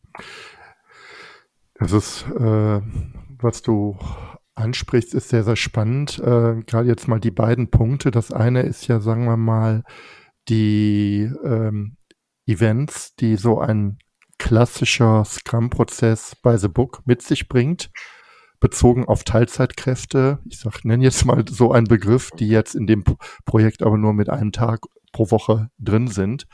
[1.76, 2.82] Das ist, äh,
[3.40, 3.98] was du
[4.56, 6.18] ansprichst, ist sehr, sehr spannend.
[6.20, 8.10] Äh, Gerade jetzt mal die beiden Punkte.
[8.10, 9.84] Das eine ist ja, sagen wir mal,
[10.50, 11.97] die ähm,
[12.48, 14.00] Events, die so ein
[14.40, 17.90] klassischer Scrum-Prozess bei The Book mit sich bringt
[18.60, 20.40] bezogen auf Teilzeitkräfte.
[20.46, 23.04] Ich sag, nenne jetzt mal so einen Begriff, die jetzt in dem
[23.46, 24.82] Projekt aber nur mit einem Tag
[25.12, 26.48] pro Woche drin sind.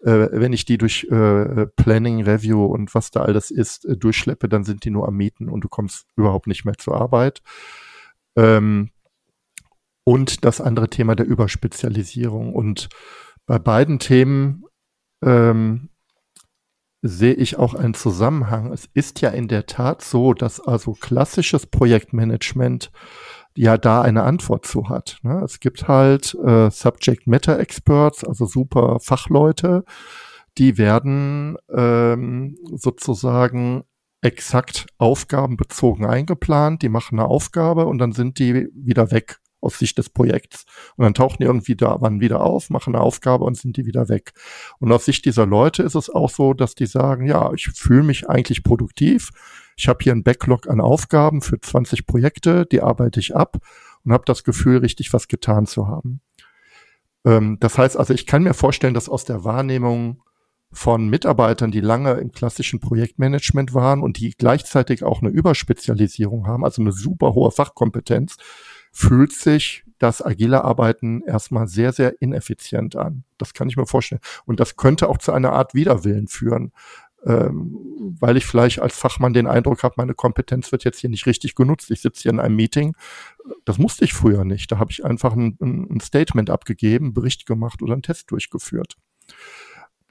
[0.00, 4.48] Äh, wenn ich die durch äh, Planning, Review und was da alles ist, äh, durchschleppe,
[4.48, 7.42] dann sind die nur am Mieten und du kommst überhaupt nicht mehr zur Arbeit.
[8.36, 8.90] Ähm,
[10.04, 12.54] und das andere Thema der Überspezialisierung.
[12.54, 12.88] Und
[13.46, 14.64] bei beiden Themen
[15.22, 15.88] ähm,
[17.02, 18.72] sehe ich auch einen Zusammenhang.
[18.72, 22.90] Es ist ja in der Tat so, dass also klassisches Projektmanagement
[23.56, 25.18] ja da eine Antwort zu hat.
[25.22, 25.40] Ne?
[25.44, 29.84] Es gibt halt äh, Subject Matter Experts, also super Fachleute,
[30.58, 33.84] die werden ähm, sozusagen
[34.20, 39.98] exakt aufgabenbezogen eingeplant, die machen eine Aufgabe und dann sind die wieder weg aus Sicht
[39.98, 40.64] des Projekts.
[40.96, 43.86] Und dann tauchen die irgendwie da wann wieder auf, machen eine Aufgabe und sind die
[43.86, 44.32] wieder weg.
[44.78, 48.02] Und aus Sicht dieser Leute ist es auch so, dass die sagen, ja, ich fühle
[48.02, 49.30] mich eigentlich produktiv.
[49.76, 53.58] Ich habe hier einen Backlog an Aufgaben für 20 Projekte, die arbeite ich ab
[54.04, 56.20] und habe das Gefühl, richtig was getan zu haben.
[57.24, 60.22] Ähm, das heißt also, ich kann mir vorstellen, dass aus der Wahrnehmung
[60.70, 66.64] von Mitarbeitern, die lange im klassischen Projektmanagement waren und die gleichzeitig auch eine Überspezialisierung haben,
[66.64, 68.36] also eine super hohe Fachkompetenz,
[68.92, 73.24] fühlt sich das agile Arbeiten erstmal sehr, sehr ineffizient an.
[73.36, 74.20] Das kann ich mir vorstellen.
[74.44, 76.72] Und das könnte auch zu einer Art Widerwillen führen,
[77.26, 77.76] ähm,
[78.20, 81.56] weil ich vielleicht als Fachmann den Eindruck habe, meine Kompetenz wird jetzt hier nicht richtig
[81.56, 81.90] genutzt.
[81.90, 82.94] Ich sitze hier in einem Meeting.
[83.64, 84.70] Das musste ich früher nicht.
[84.70, 88.96] Da habe ich einfach ein, ein Statement abgegeben, Bericht gemacht oder einen Test durchgeführt.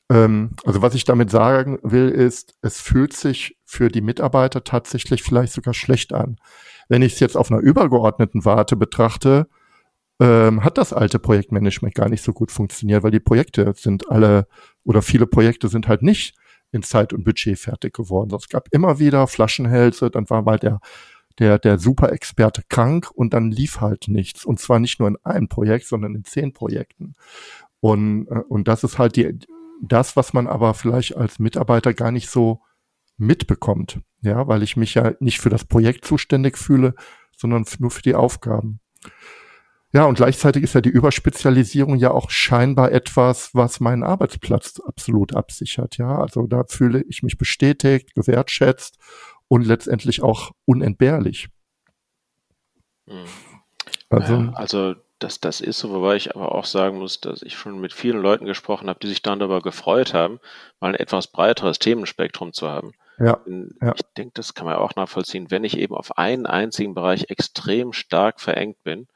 [0.10, 5.24] Ähm, also was ich damit sagen will, ist, es fühlt sich für die Mitarbeiter tatsächlich
[5.24, 6.38] vielleicht sogar schlecht an.
[6.90, 9.48] Wenn ich es jetzt auf einer übergeordneten Warte betrachte,
[10.20, 14.48] ähm, hat das alte Projektmanagement gar nicht so gut funktioniert, weil die Projekte sind alle
[14.84, 16.36] oder viele Projekte sind halt nicht
[16.72, 18.34] in Zeit und Budget fertig geworden.
[18.36, 20.80] Es gab immer wieder Flaschenhälse, dann war mal der
[21.40, 24.46] der, der Super-Experte krank und dann lief halt nichts.
[24.46, 27.14] Und zwar nicht nur in einem Projekt, sondern in zehn Projekten.
[27.80, 29.38] Und, äh, und das ist halt die,
[29.82, 32.62] das, was man aber vielleicht als Mitarbeiter gar nicht so
[33.18, 34.00] mitbekommt.
[34.22, 36.96] Ja, weil ich mich ja nicht für das Projekt zuständig fühle,
[37.36, 38.80] sondern nur für die Aufgaben.
[39.94, 45.34] Ja, und gleichzeitig ist ja die Überspezialisierung ja auch scheinbar etwas, was meinen Arbeitsplatz absolut
[45.34, 45.98] absichert.
[45.98, 48.98] Ja, also da fühle ich mich bestätigt, gewertschätzt
[49.48, 51.50] und letztendlich auch unentbehrlich.
[53.08, 53.26] Hm.
[54.10, 57.80] Also, also das, das ist so, wobei ich aber auch sagen muss, dass ich schon
[57.80, 60.40] mit vielen Leuten gesprochen habe, die sich dann darüber gefreut haben,
[60.80, 62.94] mal ein etwas breiteres Themenspektrum zu haben.
[63.20, 63.40] Ja,
[63.82, 63.94] ja.
[63.96, 67.94] Ich denke, das kann man auch nachvollziehen, wenn ich eben auf einen einzigen Bereich extrem
[67.94, 69.08] stark verengt bin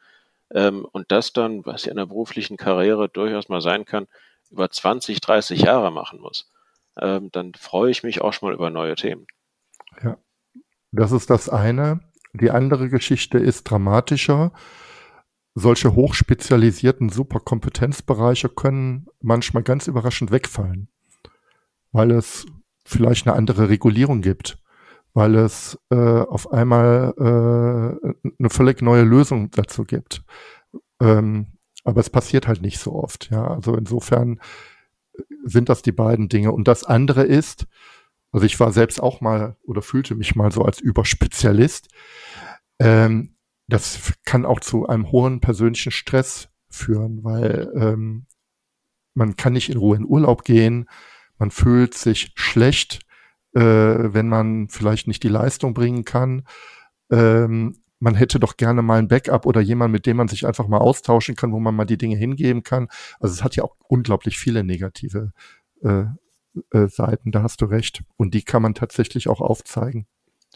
[0.52, 4.08] ähm, und das dann, was ja in der beruflichen Karriere durchaus mal sein kann,
[4.50, 6.52] über 20, 30 Jahre machen muss,
[7.00, 9.28] ähm, dann freue ich mich auch schon mal über neue Themen.
[10.04, 10.18] Ja,
[10.92, 12.00] das ist das eine.
[12.34, 14.52] Die andere Geschichte ist dramatischer
[15.54, 20.88] solche hochspezialisierten Superkompetenzbereiche können manchmal ganz überraschend wegfallen,
[21.92, 22.46] weil es
[22.86, 24.58] vielleicht eine andere Regulierung gibt,
[25.14, 30.24] weil es äh, auf einmal äh, eine völlig neue Lösung dazu gibt.
[31.02, 33.30] Ähm, aber es passiert halt nicht so oft.
[33.32, 34.40] Ja, also insofern
[35.44, 36.52] sind das die beiden Dinge.
[36.52, 37.68] Und das andere ist,
[38.32, 41.90] also ich war selbst auch mal oder fühlte mich mal so als Überspezialist.
[42.80, 43.31] Ähm,
[43.72, 48.26] das kann auch zu einem hohen persönlichen Stress führen, weil ähm,
[49.14, 50.90] man kann nicht in Ruhe in Urlaub gehen,
[51.38, 53.00] man fühlt sich schlecht,
[53.54, 56.46] äh, wenn man vielleicht nicht die Leistung bringen kann.
[57.10, 60.68] Ähm, man hätte doch gerne mal ein Backup oder jemand, mit dem man sich einfach
[60.68, 62.90] mal austauschen kann, wo man mal die Dinge hingeben kann.
[63.22, 65.32] Also es hat ja auch unglaublich viele negative
[65.82, 66.06] äh,
[66.72, 68.04] äh, Seiten, da hast du recht.
[68.18, 70.08] Und die kann man tatsächlich auch aufzeigen.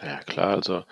[0.01, 0.83] Ja, klar, also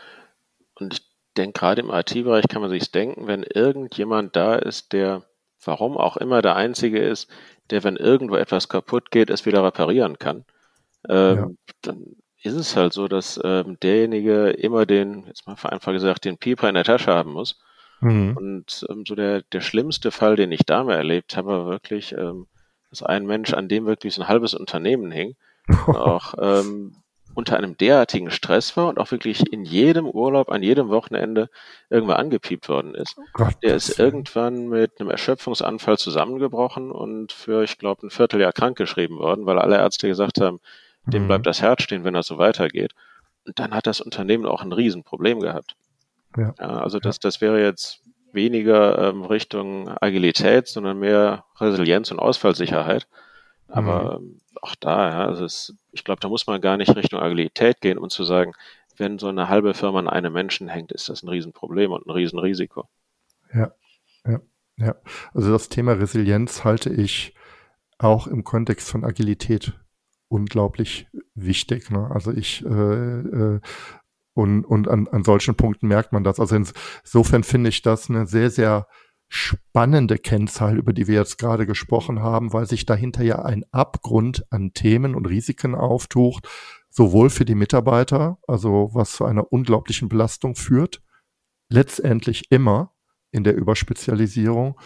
[0.76, 5.24] und ich denke, gerade im IT-Bereich kann man sich denken, wenn irgendjemand da ist, der,
[5.64, 7.30] warum auch immer, der Einzige ist,
[7.70, 10.46] der, wenn irgendwo etwas kaputt geht, es wieder reparieren kann,
[11.10, 11.50] ähm, ja.
[11.82, 16.38] dann ist es halt so, dass ähm, derjenige immer den, jetzt mal vereinfacht gesagt, den
[16.38, 17.60] Pieper in der Tasche haben muss.
[18.02, 18.36] Mhm.
[18.36, 22.12] Und ähm, so der, der schlimmste Fall, den ich da mal erlebt habe, war wirklich,
[22.12, 22.48] ähm,
[22.90, 25.36] dass ein Mensch, an dem wirklich so ein halbes Unternehmen hing,
[25.88, 26.98] auch ähm,
[27.36, 31.50] unter einem derartigen Stress war und auch wirklich in jedem Urlaub, an jedem Wochenende
[31.90, 33.16] irgendwann angepiept worden ist.
[33.18, 38.54] Oh Gott, der ist irgendwann mit einem Erschöpfungsanfall zusammengebrochen und für, ich glaube, ein Vierteljahr
[38.54, 40.60] krankgeschrieben worden, weil alle Ärzte gesagt haben,
[41.06, 41.28] dem mhm.
[41.28, 42.94] bleibt das Herz stehen, wenn das so weitergeht.
[43.46, 45.76] Und dann hat das Unternehmen auch ein Riesenproblem gehabt.
[46.38, 46.54] Ja.
[46.60, 53.08] ja also das, das wäre jetzt weniger ähm, Richtung Agilität, sondern mehr Resilienz und Ausfallsicherheit.
[53.68, 54.40] Aber mhm.
[54.62, 57.98] auch da, ja, also es, ich glaube, da muss man gar nicht Richtung Agilität gehen,
[57.98, 58.54] um zu sagen,
[58.98, 62.12] wenn so eine halbe Firma an einem Menschen hängt, ist das ein Riesenproblem und ein
[62.12, 62.88] Riesenrisiko.
[63.54, 63.74] Ja,
[64.26, 64.42] ja,
[64.78, 64.96] ja.
[65.34, 67.34] Also das Thema Resilienz halte ich
[67.98, 69.74] auch im Kontext von Agilität
[70.28, 71.90] unglaublich wichtig.
[71.90, 72.10] Ne?
[72.12, 73.60] Also ich äh, äh,
[74.34, 76.40] und, und an, an solchen Punkten merkt man das.
[76.40, 78.88] Also insofern finde ich das eine sehr, sehr
[79.36, 84.46] spannende Kennzahl, über die wir jetzt gerade gesprochen haben, weil sich dahinter ja ein Abgrund
[84.52, 86.48] an Themen und Risiken auftucht,
[86.92, 91.02] sowohl für die Mitarbeiter, also was zu einer unglaublichen Belastung führt,
[91.68, 92.94] letztendlich immer
[93.32, 94.80] in der Überspezialisierung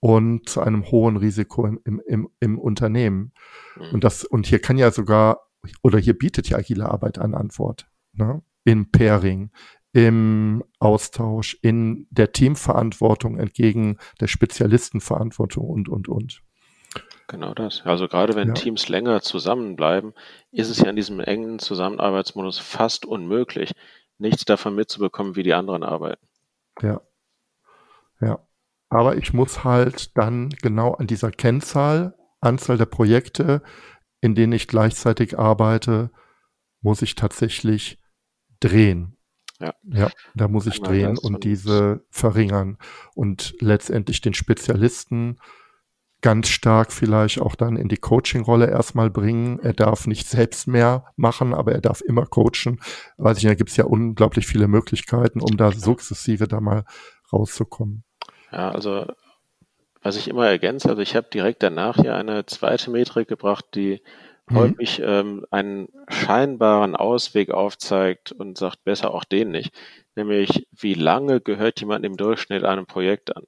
[0.00, 3.32] und zu einem hohen Risiko im, im, im, im Unternehmen.
[3.76, 3.92] Mhm.
[3.92, 5.48] Und das, und hier kann ja sogar,
[5.84, 7.86] oder hier bietet ja agile Arbeit eine Antwort.
[8.12, 8.42] Ne?
[8.64, 9.52] In Pairing,
[9.94, 16.42] im Austausch, in der Teamverantwortung entgegen der Spezialistenverantwortung und, und, und.
[17.28, 17.82] Genau das.
[17.84, 18.54] Also gerade wenn ja.
[18.54, 20.12] Teams länger zusammenbleiben,
[20.50, 23.72] ist es ja in diesem engen Zusammenarbeitsmodus fast unmöglich,
[24.18, 26.26] nichts davon mitzubekommen, wie die anderen arbeiten.
[26.82, 27.00] Ja.
[28.20, 28.40] Ja.
[28.88, 33.62] Aber ich muss halt dann genau an dieser Kennzahl, Anzahl der Projekte,
[34.20, 36.10] in denen ich gleichzeitig arbeite,
[36.80, 38.00] muss ich tatsächlich
[38.58, 39.13] drehen.
[39.64, 39.74] Ja.
[39.84, 42.78] ja, da muss ich drehen und diese verringern
[43.14, 45.38] und letztendlich den Spezialisten
[46.20, 49.58] ganz stark vielleicht auch dann in die Coaching-Rolle erstmal bringen.
[49.60, 52.80] Er darf nicht selbst mehr machen, aber er darf immer coachen.
[53.18, 56.84] Weiß ich, da gibt es ja unglaublich viele Möglichkeiten, um da sukzessive da mal
[57.30, 58.04] rauszukommen.
[58.50, 59.06] Ja, also
[60.02, 64.00] was ich immer ergänze, also ich habe direkt danach hier eine zweite Metrik gebracht, die
[64.48, 64.56] mhm.
[64.56, 69.74] häufig ähm, einen scheinbaren Ausweg aufzeigt und sagt, besser auch den nicht.
[70.16, 73.44] Nämlich, wie lange gehört jemand im Durchschnitt einem Projekt an?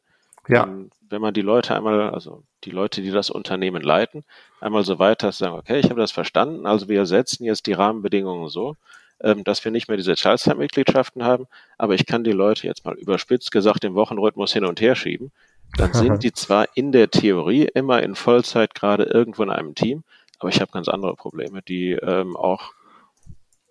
[0.49, 0.64] Ja.
[0.64, 4.24] Und wenn man die Leute einmal, also die Leute, die das Unternehmen leiten,
[4.61, 8.49] einmal so weiter sagen, okay, ich habe das verstanden, also wir setzen jetzt die Rahmenbedingungen
[8.49, 8.76] so,
[9.20, 11.47] ähm, dass wir nicht mehr diese Teilzeitmitgliedschaften haben,
[11.78, 15.32] aber ich kann die Leute jetzt mal überspitzt gesagt im Wochenrhythmus hin und her schieben,
[15.76, 20.05] dann sind die zwar in der Theorie immer in Vollzeit gerade irgendwo in einem Team,
[20.39, 22.72] aber ich habe ganz andere Probleme, die ähm, auch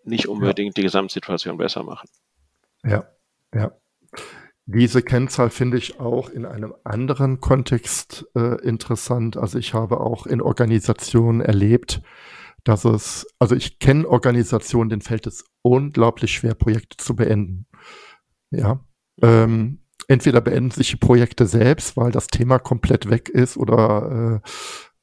[0.04, 0.82] nicht unbedingt ja.
[0.82, 2.08] die Gesamtsituation besser machen.
[2.84, 3.08] Ja,
[3.54, 3.72] ja.
[4.68, 9.38] Diese Kennzahl finde ich auch in einem anderen Kontext äh, interessant.
[9.38, 12.02] Also ich habe auch in Organisationen erlebt,
[12.64, 17.68] dass es, also ich kenne Organisationen, denen fällt es unglaublich schwer, Projekte zu beenden.
[18.50, 18.84] Ja.
[19.22, 24.50] Ähm, entweder beenden sich die Projekte selbst, weil das Thema komplett weg ist oder äh,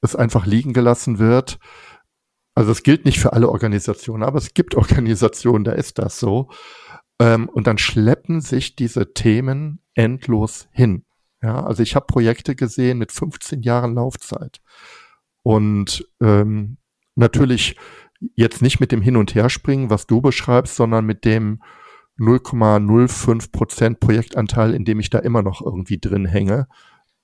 [0.03, 1.59] es einfach liegen gelassen wird.
[2.55, 6.51] Also es gilt nicht für alle Organisationen, aber es gibt Organisationen, da ist das so.
[7.19, 11.05] Ähm, und dann schleppen sich diese Themen endlos hin.
[11.43, 14.61] Ja, also ich habe Projekte gesehen mit 15 Jahren Laufzeit.
[15.43, 16.77] Und ähm,
[17.17, 17.77] natürlich
[18.37, 21.61] jetzt nicht mit dem Hin- und Herspringen, was du beschreibst, sondern mit dem
[22.19, 26.69] 0,05 Prozent Projektanteil, in dem ich da immer noch irgendwie drin hänge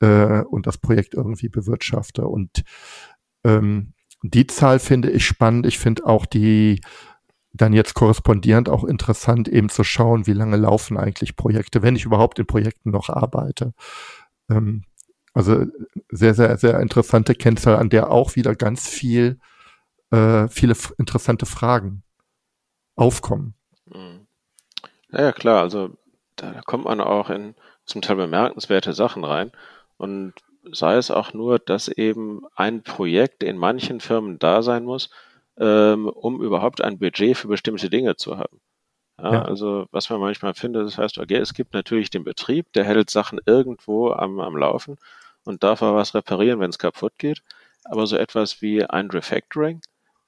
[0.01, 2.27] äh, und das Projekt irgendwie bewirtschafte.
[2.27, 2.65] Und
[3.45, 5.67] ähm, die Zahl finde ich spannend.
[5.67, 6.81] Ich finde auch die
[7.53, 12.05] dann jetzt korrespondierend auch interessant, eben zu schauen, wie lange laufen eigentlich Projekte, wenn ich
[12.05, 13.73] überhaupt in Projekten noch arbeite.
[14.51, 14.85] Ähm,
[15.35, 15.67] also
[16.11, 19.39] sehr, sehr, sehr interessante Kennzahl, an der auch wieder ganz viel,
[20.11, 22.03] äh, viele interessante Fragen
[22.97, 23.55] aufkommen.
[23.87, 24.27] Mhm.
[25.11, 25.97] Ja, klar, also
[26.37, 29.51] da kommt man auch in zum Teil bemerkenswerte Sachen rein.
[29.99, 30.35] Und
[30.73, 35.11] sei es auch nur, dass eben ein Projekt in manchen Firmen da sein muss,
[35.59, 38.61] ähm, um überhaupt ein Budget für bestimmte Dinge zu haben.
[39.21, 39.43] Ja, ja.
[39.43, 43.11] Also was man manchmal findet, das heißt, okay, es gibt natürlich den Betrieb, der hält
[43.11, 44.97] Sachen irgendwo am, am Laufen
[45.45, 47.43] und darf auch was reparieren, wenn es kaputt geht.
[47.85, 49.81] Aber so etwas wie ein Refactoring,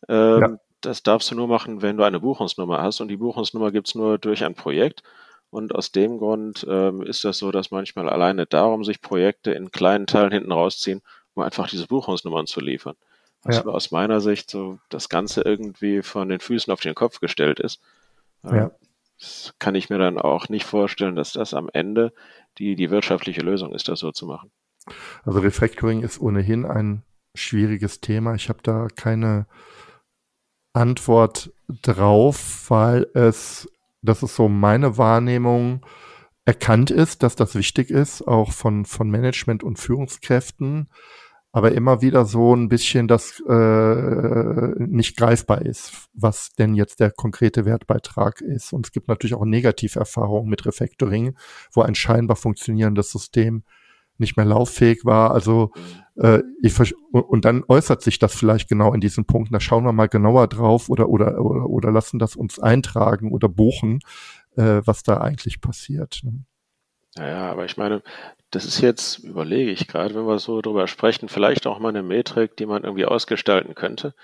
[0.08, 0.56] ähm, ja.
[0.80, 4.18] das darfst du nur machen, wenn du eine Buchungsnummer hast und die Buchungsnummer gibt's nur
[4.18, 5.02] durch ein Projekt
[5.50, 9.72] und aus dem Grund ähm, ist das so, dass manchmal alleine darum sich Projekte in
[9.72, 11.02] kleinen Teilen hinten rausziehen,
[11.34, 12.94] um einfach diese Buchungsnummern zu liefern.
[13.42, 13.64] Was ja.
[13.66, 17.80] aus meiner Sicht so das Ganze irgendwie von den Füßen auf den Kopf gestellt ist.
[18.44, 18.70] Ähm, ja.
[19.18, 22.12] Das kann ich mir dann auch nicht vorstellen, dass das am Ende
[22.58, 24.50] die, die wirtschaftliche Lösung ist, das so zu machen.
[25.24, 27.02] Also Refactoring ist ohnehin ein
[27.34, 28.34] schwieriges Thema.
[28.34, 29.46] Ich habe da keine
[30.72, 33.68] Antwort drauf, weil es
[34.02, 35.84] das ist so meine Wahrnehmung,
[36.44, 40.88] erkannt ist, dass das wichtig ist, auch von, von Management und Führungskräften,
[41.52, 47.10] aber immer wieder so ein bisschen das äh, nicht greifbar ist, was denn jetzt der
[47.10, 48.72] konkrete Wertbeitrag ist.
[48.72, 51.36] Und es gibt natürlich auch Negativerfahrungen mit Refactoring,
[51.72, 53.64] wo ein scheinbar funktionierendes System
[54.18, 55.32] nicht mehr lauffähig war.
[55.32, 55.72] Also
[56.20, 59.54] äh, ich und dann äußert sich das vielleicht genau in diesen Punkten.
[59.54, 63.48] Da schauen wir mal genauer drauf oder oder oder, oder lassen das uns eintragen oder
[63.48, 64.00] buchen,
[64.56, 66.20] äh, was da eigentlich passiert.
[66.22, 66.44] Ne?
[67.16, 68.02] Ja, aber ich meine,
[68.50, 72.02] das ist jetzt, überlege ich gerade, wenn wir so drüber sprechen, vielleicht auch mal eine
[72.02, 74.14] Metrik, die man irgendwie ausgestalten könnte.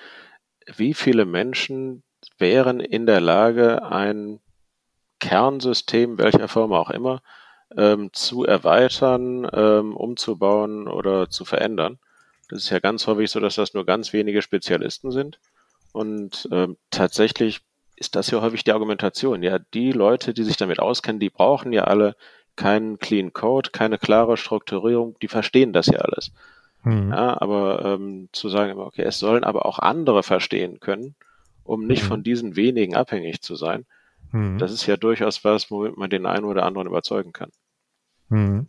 [0.77, 2.03] Wie viele Menschen
[2.39, 4.41] wären in der Lage, ein
[5.19, 7.23] Kernsystem, welcher Form auch immer,
[7.77, 11.99] ähm, zu erweitern, ähm, umzubauen oder zu verändern.
[12.49, 15.39] Das ist ja ganz häufig so, dass das nur ganz wenige Spezialisten sind.
[15.93, 17.61] Und ähm, tatsächlich
[17.97, 19.43] ist das ja häufig die Argumentation.
[19.43, 22.15] Ja, die Leute, die sich damit auskennen, die brauchen ja alle
[22.55, 26.33] keinen Clean Code, keine klare Strukturierung, die verstehen das ja alles.
[26.85, 27.11] Mhm.
[27.11, 31.15] Ja, aber ähm, zu sagen, okay, es sollen aber auch andere verstehen können,
[31.65, 32.09] um nicht mhm.
[32.09, 33.87] von diesen wenigen abhängig zu sein,
[34.37, 34.59] mhm.
[34.59, 37.51] das ist ja durchaus was, womit man den einen oder anderen überzeugen kann.
[38.29, 38.67] Mhm.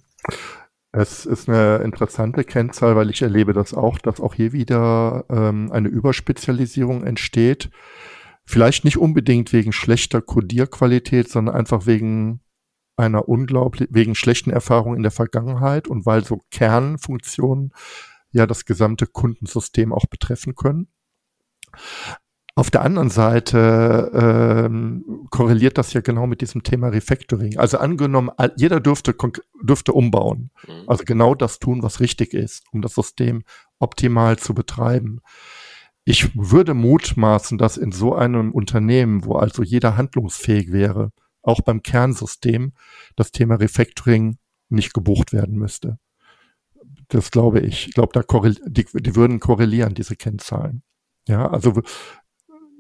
[0.92, 5.72] Es ist eine interessante Kennzahl, weil ich erlebe das auch, dass auch hier wieder ähm,
[5.72, 7.70] eine Überspezialisierung entsteht.
[8.46, 12.40] Vielleicht nicht unbedingt wegen schlechter Codierqualität, sondern einfach wegen
[12.96, 17.74] einer unglaublich, wegen schlechten Erfahrungen in der Vergangenheit und weil so Kernfunktionen
[18.32, 20.88] ja das gesamte Kundensystem auch betreffen können.
[22.58, 27.60] Auf der anderen Seite ähm, korreliert das ja genau mit diesem Thema Refactoring.
[27.60, 29.16] Also angenommen, jeder dürfte,
[29.62, 30.50] dürfte umbauen.
[30.68, 30.90] Mhm.
[30.90, 33.44] Also genau das tun, was richtig ist, um das System
[33.78, 35.20] optimal zu betreiben.
[36.04, 41.12] Ich würde mutmaßen, dass in so einem Unternehmen, wo also jeder handlungsfähig wäre,
[41.44, 42.74] auch beim Kernsystem
[43.16, 44.40] das Thema Refactoring
[44.70, 46.00] nicht gebucht werden müsste.
[47.10, 47.90] Das glaube ich.
[47.90, 48.24] Ich glaube, da
[48.66, 50.82] die, die würden korrelieren, diese Kennzahlen.
[51.28, 51.84] Ja, also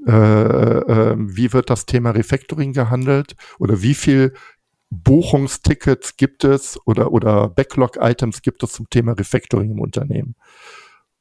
[0.06, 4.34] äh, äh, wie wird das Thema Refactoring gehandelt oder wie viel
[4.90, 10.36] Buchungstickets gibt es oder, oder Backlog-Items gibt es zum Thema Refactoring im Unternehmen?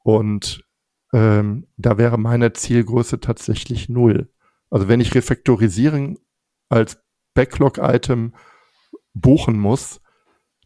[0.03, 0.65] Und
[1.13, 4.31] ähm, da wäre meine Zielgröße tatsächlich null.
[4.71, 6.19] Also wenn ich Refaktorisieren
[6.69, 6.99] als
[7.35, 8.35] Backlog-Item
[9.15, 10.01] buchen muss,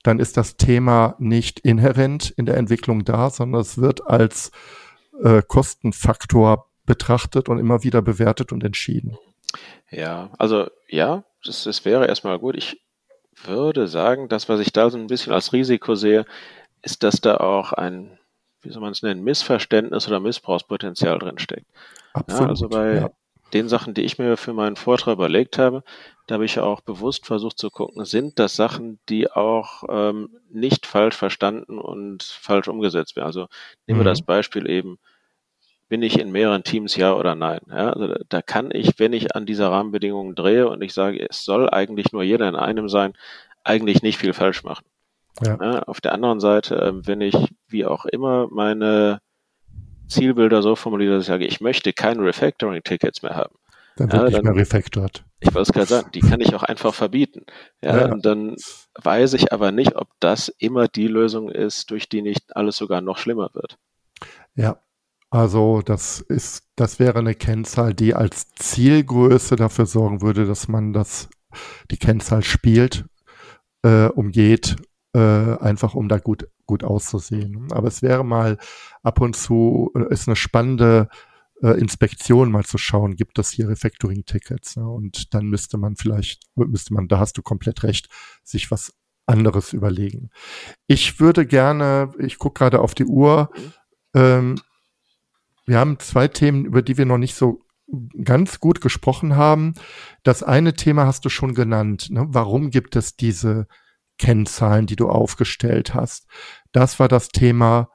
[0.02, 4.50] dann ist das Thema nicht inhärent in der Entwicklung da, sondern es wird als
[5.22, 9.16] äh, Kostenfaktor betrachtet und immer wieder bewertet und entschieden.
[9.92, 12.56] Ja, also ja, das, das wäre erstmal gut.
[12.56, 12.80] Ich
[13.44, 16.26] würde sagen, das, was ich da so ein bisschen als Risiko sehe,
[16.82, 18.18] ist, dass da auch ein,
[18.62, 21.66] wie soll man es nennen, Missverständnis oder Missbrauchspotenzial drinsteckt.
[22.12, 22.42] Absolut.
[22.42, 23.10] Ja, also bei ja.
[23.52, 25.84] den Sachen, die ich mir für meinen Vortrag überlegt habe,
[26.26, 30.30] da habe ich ja auch bewusst versucht zu gucken, sind das Sachen, die auch ähm,
[30.50, 33.26] nicht falsch verstanden und falsch umgesetzt werden.
[33.26, 33.46] Also
[33.86, 34.14] nehmen wir mhm.
[34.16, 34.98] das Beispiel eben,
[35.90, 37.60] bin ich in mehreren Teams ja oder nein.
[37.68, 41.44] Ja, also da kann ich, wenn ich an dieser Rahmenbedingungen drehe und ich sage, es
[41.44, 43.12] soll eigentlich nur jeder in einem sein,
[43.64, 44.84] eigentlich nicht viel falsch machen.
[45.44, 45.58] Ja.
[45.60, 47.34] Ja, auf der anderen Seite, ähm, wenn ich
[47.66, 49.20] wie auch immer meine
[50.06, 53.56] Zielbilder so formuliere, dass ich sage, ich möchte keine Refactoring-Tickets mehr haben,
[53.96, 55.24] dann wird ja, nicht mehr refactored.
[55.40, 57.46] Ich wollte es gerade sagen, die kann ich auch einfach verbieten.
[57.82, 58.56] Ja, ja, Und dann
[59.02, 63.00] weiß ich aber nicht, ob das immer die Lösung ist, durch die nicht alles sogar
[63.00, 63.76] noch schlimmer wird.
[64.54, 64.78] Ja,
[65.30, 70.92] also das ist, das wäre eine Kennzahl, die als Zielgröße dafür sorgen würde, dass man
[70.92, 71.28] das,
[71.90, 73.04] die Kennzahl spielt,
[73.82, 74.76] äh, umgeht,
[75.14, 77.72] äh, einfach um da gut, gut auszusehen.
[77.72, 78.58] Aber es wäre mal
[79.02, 81.08] ab und zu, äh, ist eine spannende
[81.62, 84.76] äh, Inspektion mal zu schauen, gibt es hier Refactoring-Tickets.
[84.76, 84.88] Ne?
[84.88, 88.08] Und dann müsste man vielleicht, müsste man, da hast du komplett recht,
[88.42, 88.92] sich was
[89.26, 90.30] anderes überlegen.
[90.88, 93.50] Ich würde gerne, ich gucke gerade auf die Uhr,
[94.14, 94.56] ähm,
[95.66, 97.60] wir haben zwei Themen, über die wir noch nicht so
[98.22, 99.74] ganz gut gesprochen haben.
[100.22, 102.08] Das eine Thema hast du schon genannt.
[102.10, 102.26] Ne?
[102.28, 103.66] Warum gibt es diese
[104.18, 106.26] Kennzahlen, die du aufgestellt hast?
[106.72, 107.90] Das war das Thema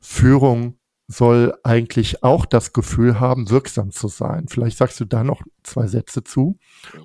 [0.00, 4.48] Führung soll eigentlich auch das Gefühl haben, wirksam zu sein.
[4.48, 6.58] Vielleicht sagst du da noch zwei Sätze zu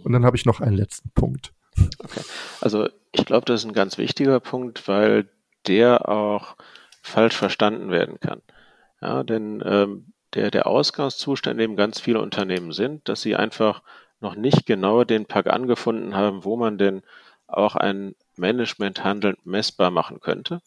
[0.04, 1.54] und dann habe ich noch einen letzten Punkt.
[2.00, 2.22] Okay.
[2.62, 5.30] Also ich glaube, das ist ein ganz wichtiger Punkt, weil
[5.68, 6.56] der auch
[7.02, 8.42] falsch verstanden werden kann.
[9.02, 13.82] Ja, denn ähm, der, der Ausgangszustand, in dem ganz viele Unternehmen sind, dass sie einfach
[14.20, 17.04] noch nicht genau den Pack angefunden haben, wo man denn
[17.48, 20.62] auch ein Managementhandeln messbar machen könnte.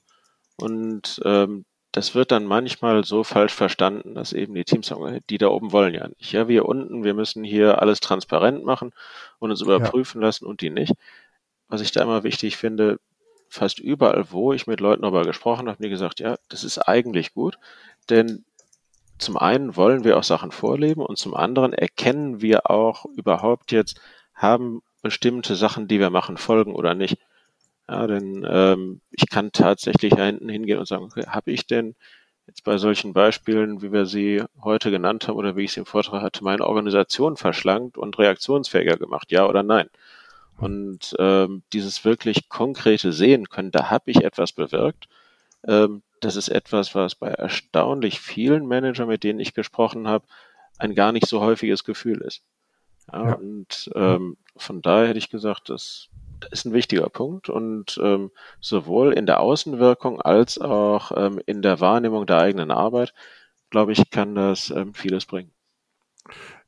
[0.56, 5.38] Und ähm, das wird dann manchmal so falsch verstanden, dass eben die Teams sagen, die
[5.38, 6.32] da oben wollen ja nicht.
[6.32, 8.92] Ja, wir unten, wir müssen hier alles transparent machen
[9.40, 10.28] und uns überprüfen ja.
[10.28, 10.94] lassen und die nicht.
[11.68, 13.00] Was ich da immer wichtig finde,
[13.48, 17.34] fast überall, wo ich mit Leuten darüber gesprochen habe, die gesagt, ja, das ist eigentlich
[17.34, 17.58] gut,
[18.10, 18.44] denn
[19.18, 24.00] zum einen wollen wir auch Sachen vorleben und zum anderen erkennen wir auch überhaupt jetzt,
[24.34, 27.18] haben bestimmte Sachen, die wir machen, Folgen oder nicht.
[27.88, 31.96] Ja, denn ähm, ich kann tatsächlich da hinten hingehen und sagen, okay, habe ich denn
[32.46, 35.86] jetzt bei solchen Beispielen, wie wir sie heute genannt haben oder wie ich sie im
[35.86, 39.88] Vortrag hatte, meine Organisation verschlankt und reaktionsfähiger gemacht, ja oder nein?
[40.56, 45.08] Und ähm, dieses wirklich konkrete Sehen können, da habe ich etwas bewirkt.
[45.66, 50.26] Ähm, das ist etwas, was bei erstaunlich vielen Managern, mit denen ich gesprochen habe,
[50.78, 52.42] ein gar nicht so häufiges Gefühl ist.
[53.12, 53.34] Ja, ja.
[53.34, 56.08] Und ähm, von daher hätte ich gesagt, das
[56.50, 61.80] ist ein wichtiger Punkt und ähm, sowohl in der Außenwirkung als auch ähm, in der
[61.80, 63.12] Wahrnehmung der eigenen Arbeit,
[63.68, 65.50] glaube ich, kann das ähm, vieles bringen.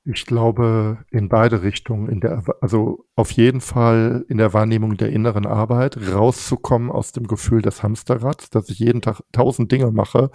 [0.05, 5.11] Ich glaube in beide Richtungen, in der, also auf jeden Fall in der Wahrnehmung der
[5.11, 10.31] inneren Arbeit, rauszukommen aus dem Gefühl des Hamsterrads, dass ich jeden Tag tausend Dinge mache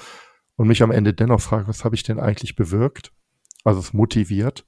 [0.56, 3.12] und mich am Ende dennoch frage, was habe ich denn eigentlich bewirkt?
[3.66, 4.66] Also es motiviert.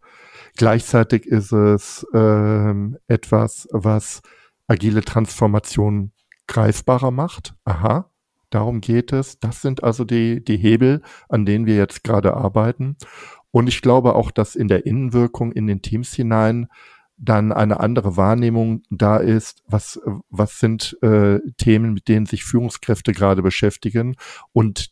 [0.58, 4.22] Gleichzeitig ist es ähm, etwas, was
[4.68, 6.12] agile Transformation
[6.48, 7.56] greifbarer macht.
[7.64, 8.12] Aha,
[8.50, 9.40] darum geht es.
[9.40, 12.98] Das sind also die, die Hebel, an denen wir jetzt gerade arbeiten.
[13.52, 16.68] Und ich glaube auch, dass in der Innenwirkung in den Teams hinein
[17.18, 23.12] dann eine andere Wahrnehmung da ist, was, was sind äh, Themen, mit denen sich Führungskräfte
[23.12, 24.16] gerade beschäftigen
[24.54, 24.92] und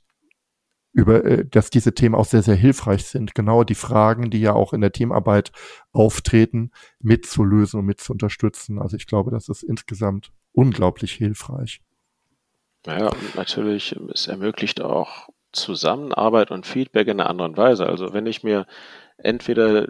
[0.91, 4.53] über, äh, dass diese Themen auch sehr, sehr hilfreich sind, genau die Fragen, die ja
[4.53, 5.51] auch in der Teamarbeit
[5.93, 8.79] auftreten, mitzulösen und mit zu unterstützen.
[8.79, 11.81] Also ich glaube, das ist insgesamt unglaublich hilfreich.
[12.85, 17.85] Ja, natürlich, es ermöglicht auch Zusammenarbeit und Feedback in einer anderen Weise.
[17.85, 18.65] Also wenn ich mir
[19.17, 19.87] entweder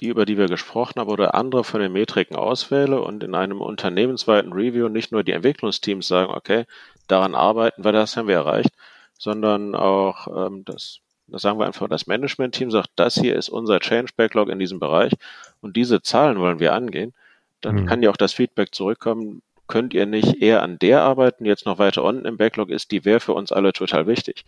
[0.00, 3.60] die, über die wir gesprochen haben, oder andere von den Metriken auswähle und in einem
[3.60, 6.64] unternehmensweiten Review nicht nur die Entwicklungsteams sagen, okay,
[7.08, 8.70] daran arbeiten wir, das haben wir erreicht,
[9.18, 13.80] sondern auch ähm, das, das sagen wir einfach, das Management-Team sagt, das hier ist unser
[13.80, 15.12] Change-Backlog in diesem Bereich
[15.60, 17.14] und diese Zahlen wollen wir angehen,
[17.60, 17.86] dann mhm.
[17.86, 21.66] kann ja auch das Feedback zurückkommen, könnt ihr nicht eher an der arbeiten, die jetzt
[21.66, 24.44] noch weiter unten im Backlog ist, die wäre für uns alle total wichtig.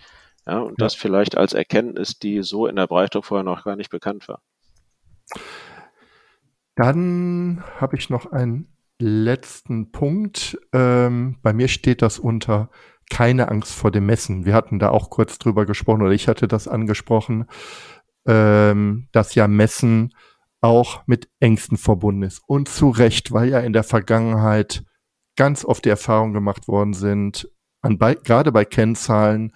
[0.47, 0.85] Ja, und ja.
[0.85, 4.43] das vielleicht als Erkenntnis, die so in der Breite vorher noch gar nicht bekannt war.
[6.77, 10.59] Dann habe ich noch einen letzten Punkt.
[10.73, 12.71] Ähm, bei mir steht das unter
[13.11, 14.45] keine Angst vor dem Messen.
[14.45, 17.47] Wir hatten da auch kurz drüber gesprochen oder ich hatte das angesprochen,
[18.27, 20.15] ähm, dass ja Messen
[20.61, 22.43] auch mit Ängsten verbunden ist.
[22.47, 24.85] Und zu Recht, weil ja in der Vergangenheit
[25.37, 27.51] ganz oft die Erfahrung gemacht worden sind,
[27.83, 29.53] an bei, gerade bei Kennzahlen,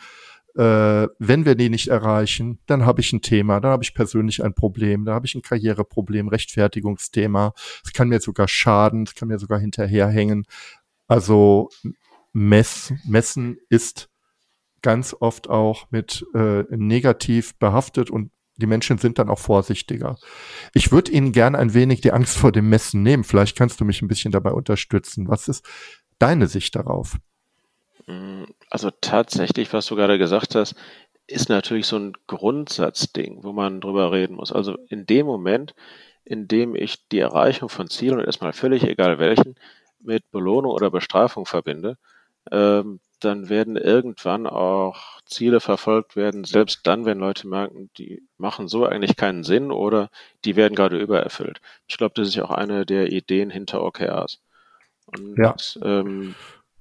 [0.58, 4.42] äh, wenn wir die nicht erreichen, dann habe ich ein Thema, dann habe ich persönlich
[4.42, 7.52] ein Problem, dann habe ich ein Karriereproblem, Rechtfertigungsthema.
[7.84, 10.46] Es kann mir sogar schaden, es kann mir sogar hinterherhängen.
[11.06, 11.70] Also
[12.32, 14.10] Mess, Messen ist
[14.82, 20.18] ganz oft auch mit äh, negativ behaftet und die Menschen sind dann auch vorsichtiger.
[20.74, 23.22] Ich würde Ihnen gern ein wenig die Angst vor dem Messen nehmen.
[23.22, 25.28] Vielleicht kannst du mich ein bisschen dabei unterstützen.
[25.28, 25.64] Was ist
[26.18, 27.16] deine Sicht darauf?
[28.08, 30.74] Mm, also tatsächlich, was du gerade gesagt hast,
[31.26, 34.50] ist natürlich so ein Grundsatzding, wo man drüber reden muss.
[34.50, 35.74] Also in dem Moment,
[36.24, 39.56] in dem ich die Erreichung von Zielen, und erstmal völlig egal welchen,
[40.00, 41.98] mit Belohnung oder Bestrafung verbinde,
[42.50, 48.68] ähm, dann werden irgendwann auch Ziele verfolgt werden, selbst dann, wenn Leute merken, die machen
[48.68, 50.08] so eigentlich keinen Sinn oder
[50.44, 51.60] die werden gerade übererfüllt.
[51.88, 54.40] Ich glaube, das ist ja auch eine der Ideen hinter OKRs.
[55.06, 55.56] Und ja.
[55.82, 56.34] ähm,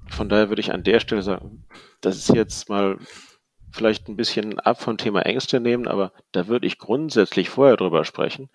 [0.09, 1.65] von daher würde ich an der Stelle sagen,
[2.01, 2.97] das ist jetzt mal
[3.71, 8.05] vielleicht ein bisschen ab vom Thema Ängste nehmen, aber da würde ich grundsätzlich vorher drüber
[8.05, 8.49] sprechen.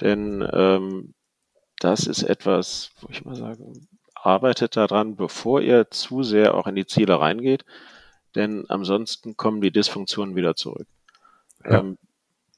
[0.00, 1.14] Denn ähm,
[1.78, 3.72] das ist etwas, wo ich mal sage,
[4.14, 7.64] arbeitet daran, bevor ihr zu sehr auch in die Ziele reingeht,
[8.34, 10.86] denn ansonsten kommen die Dysfunktionen wieder zurück.
[11.64, 11.80] Ja.
[11.80, 11.98] Ähm,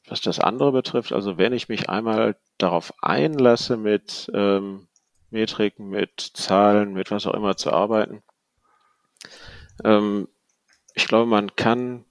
[0.07, 4.87] was das andere betrifft, also wenn ich mich einmal darauf einlasse, mit ähm,
[5.35, 8.23] Metriken, mit Zahlen, mit was auch immer zu arbeiten,
[9.83, 10.29] ähm,
[10.95, 12.05] ich glaube, man kann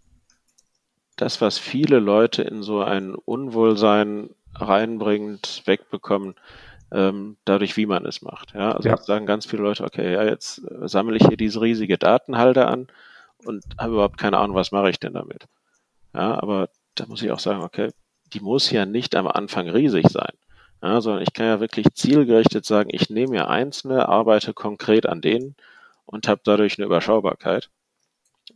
[1.16, 6.36] das, was viele Leute in so ein Unwohlsein reinbringt, wegbekommen,
[6.92, 8.54] ähm, dadurch, wie man es macht.
[8.54, 8.98] Ja, also ja.
[8.98, 12.88] sagen ganz viele Leute, okay, ja, jetzt sammle ich hier diese riesige Datenhalde an
[13.46, 15.46] und habe überhaupt keine Ahnung, was mache ich denn damit.
[16.14, 17.90] Ja, aber da muss ich auch sagen, okay,
[18.34, 20.34] die muss ja nicht am Anfang riesig sein.
[20.84, 25.22] Ja, sondern ich kann ja wirklich zielgerichtet sagen, ich nehme mir einzelne, arbeite konkret an
[25.22, 25.56] denen
[26.06, 27.70] und habe dadurch eine Überschaubarkeit.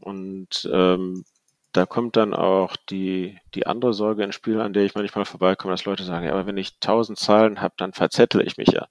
[0.01, 1.23] Und ähm,
[1.71, 5.73] da kommt dann auch die, die andere Sorge ins Spiel, an der ich manchmal vorbeikomme,
[5.73, 8.87] dass Leute sagen, ja, aber wenn ich tausend Zahlen habe, dann verzettel ich mich ja.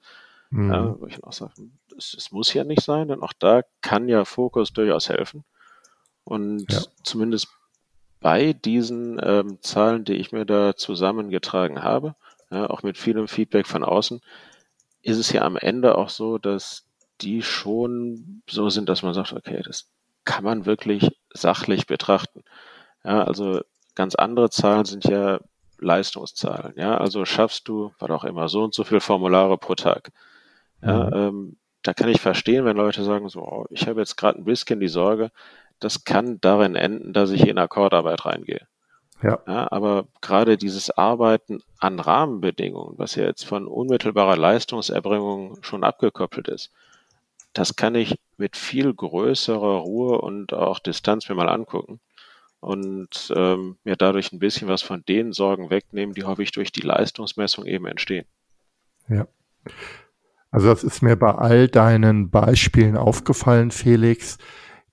[0.48, 0.72] Mhm.
[0.72, 1.52] ja wo ich auch sage,
[1.94, 5.44] es, es, muss ja nicht sein, denn auch da kann ja Fokus durchaus helfen.
[6.24, 6.80] Und ja.
[7.02, 7.48] zumindest
[8.20, 12.14] bei diesen ähm, Zahlen, die ich mir da zusammengetragen habe,
[12.50, 14.20] ja, auch mit vielem Feedback von außen,
[15.02, 16.86] ist es ja am Ende auch so, dass
[17.20, 19.88] die schon so sind, dass man sagt, okay, das
[20.24, 22.42] kann man wirklich sachlich betrachten.
[23.04, 23.60] Ja, also
[23.94, 25.40] ganz andere Zahlen sind ja
[25.78, 26.74] Leistungszahlen.
[26.76, 30.10] Ja, also schaffst du, was auch immer, so und so viele Formulare pro Tag.
[30.82, 31.12] Ja, mhm.
[31.14, 34.44] ähm, da kann ich verstehen, wenn Leute sagen, so, oh, ich habe jetzt gerade ein
[34.44, 35.30] bisschen die Sorge,
[35.78, 38.66] das kann darin enden, dass ich in Akkordarbeit reingehe.
[39.22, 39.38] Ja.
[39.46, 39.72] ja.
[39.72, 46.70] aber gerade dieses Arbeiten an Rahmenbedingungen, was ja jetzt von unmittelbarer Leistungserbringung schon abgekoppelt ist,
[47.52, 52.00] das kann ich mit viel größerer Ruhe und auch Distanz mir mal angucken
[52.60, 56.82] und ähm, mir dadurch ein bisschen was von den Sorgen wegnehmen, die häufig durch die
[56.82, 58.26] Leistungsmessung eben entstehen.
[59.08, 59.26] Ja.
[60.50, 64.38] Also das ist mir bei all deinen Beispielen aufgefallen, Felix,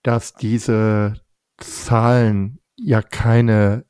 [0.01, 1.15] dass diese
[1.57, 3.85] Zahlen ja keine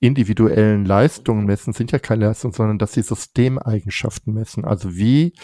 [0.00, 4.64] individuellen Leistungen messen, sind ja keine Leistungen, sondern dass sie Systemeigenschaften messen.
[4.64, 5.34] Also wie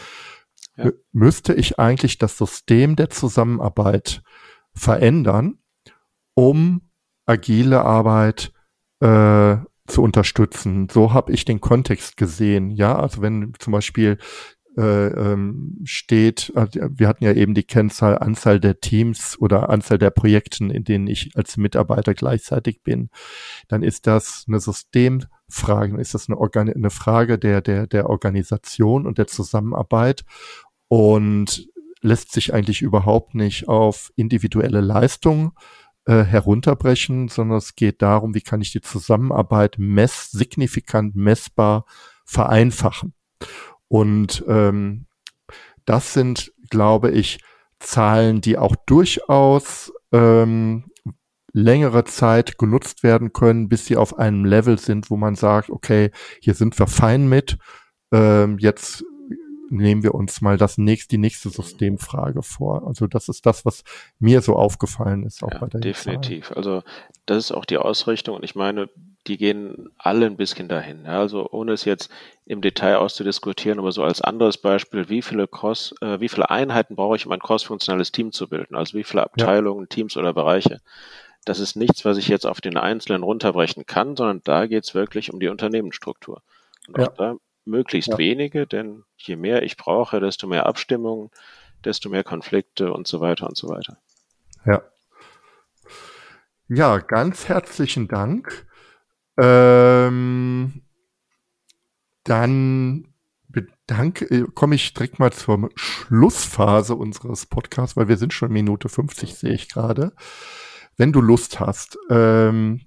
[0.77, 0.91] ja.
[1.13, 4.23] müsste ich eigentlich das System der Zusammenarbeit
[4.75, 5.59] verändern,
[6.35, 6.91] um
[7.27, 8.53] agile Arbeit
[9.01, 10.89] äh, zu unterstützen.
[10.91, 12.71] So habe ich den Kontext gesehen.
[12.71, 14.19] Ja, also wenn zum Beispiel
[14.83, 20.11] ähm, steht, also wir hatten ja eben die Kennzahl Anzahl der Teams oder Anzahl der
[20.11, 23.11] Projekten, in denen ich als Mitarbeiter gleichzeitig bin,
[23.69, 29.07] dann ist das eine Systemfrage, ist das eine, Organ eine Frage der, der, der Organisation
[29.07, 30.25] und der Zusammenarbeit
[30.89, 31.69] und
[32.03, 35.53] lässt sich eigentlich überhaupt nicht auf individuelle Leistungen
[36.07, 41.87] äh, herunterbrechen, sondern es geht darum, wie kann ich die Zusammenarbeit mess signifikant messbar
[42.25, 43.15] vereinfachen.
[43.89, 45.07] Und ähm,
[45.85, 47.39] das sind, glaube ich,
[47.79, 50.91] Zahlen, die auch durchaus ähm,
[51.53, 56.11] längere Zeit genutzt werden können, bis sie auf einem Level sind, wo man sagt, okay,
[56.41, 57.59] hier sind wir fein mit.
[58.13, 59.05] Ähm, jetzt
[59.71, 62.87] nehmen wir uns mal das nächste, die nächste Systemfrage vor.
[62.87, 63.83] Also das ist das, was
[64.19, 66.49] mir so aufgefallen ist, auch ja, bei der Definitiv.
[66.49, 66.57] Zahl.
[66.57, 66.83] Also
[67.27, 68.89] das ist auch die Ausrichtung und ich meine,
[69.27, 71.05] die gehen alle ein bisschen dahin.
[71.05, 72.11] Ja, also ohne es jetzt
[72.45, 76.97] im Detail auszudiskutieren, aber so als anderes Beispiel, wie viele Cross, äh, wie viele Einheiten
[76.97, 78.75] brauche ich, um ein crossfunktionales Team zu bilden?
[78.75, 79.89] Also wie viele Abteilungen, ja.
[79.89, 80.81] Teams oder Bereiche?
[81.45, 84.95] Das ist nichts, was ich jetzt auf den Einzelnen runterbrechen kann, sondern da geht es
[84.95, 86.43] wirklich um die Unternehmensstruktur.
[86.89, 88.19] Und auch da möglichst ja.
[88.19, 91.31] wenige, denn je mehr ich brauche, desto mehr Abstimmungen,
[91.85, 93.99] desto mehr Konflikte und so weiter und so weiter.
[94.67, 94.83] Ja.
[96.69, 98.67] Ja, ganz herzlichen Dank.
[99.37, 100.83] Ähm,
[102.25, 103.09] dann
[103.49, 108.89] bedanke, äh, komme ich direkt mal zur Schlussphase unseres Podcasts, weil wir sind schon Minute
[108.89, 110.13] 50, sehe ich gerade.
[110.97, 112.83] Wenn du Lust hast, ähm,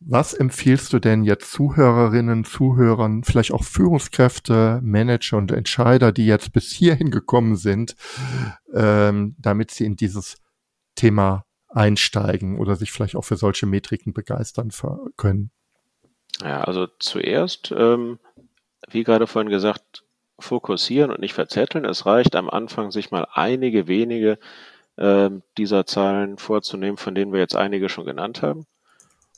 [0.00, 6.52] was empfiehlst du denn jetzt Zuhörerinnen, Zuhörern, vielleicht auch Führungskräfte, Manager und Entscheider, die jetzt
[6.52, 7.96] bis hierhin gekommen sind,
[8.72, 10.38] ähm, damit sie in dieses
[10.94, 14.70] Thema einsteigen oder sich vielleicht auch für solche Metriken begeistern
[15.16, 15.50] können?
[16.42, 18.18] Ja, also zuerst, ähm,
[18.88, 20.04] wie gerade vorhin gesagt,
[20.38, 21.84] fokussieren und nicht verzetteln.
[21.84, 24.38] Es reicht am Anfang, sich mal einige wenige
[24.96, 28.66] äh, dieser Zahlen vorzunehmen, von denen wir jetzt einige schon genannt haben.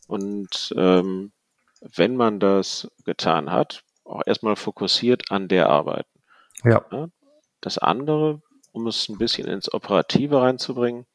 [0.06, 1.32] Und ähm,
[1.80, 6.08] wenn man das getan hat, auch erstmal fokussiert an der arbeiten.
[6.64, 6.84] Ja.
[6.90, 7.08] ja.
[7.60, 11.06] Das andere, um es ein bisschen ins Operative reinzubringen,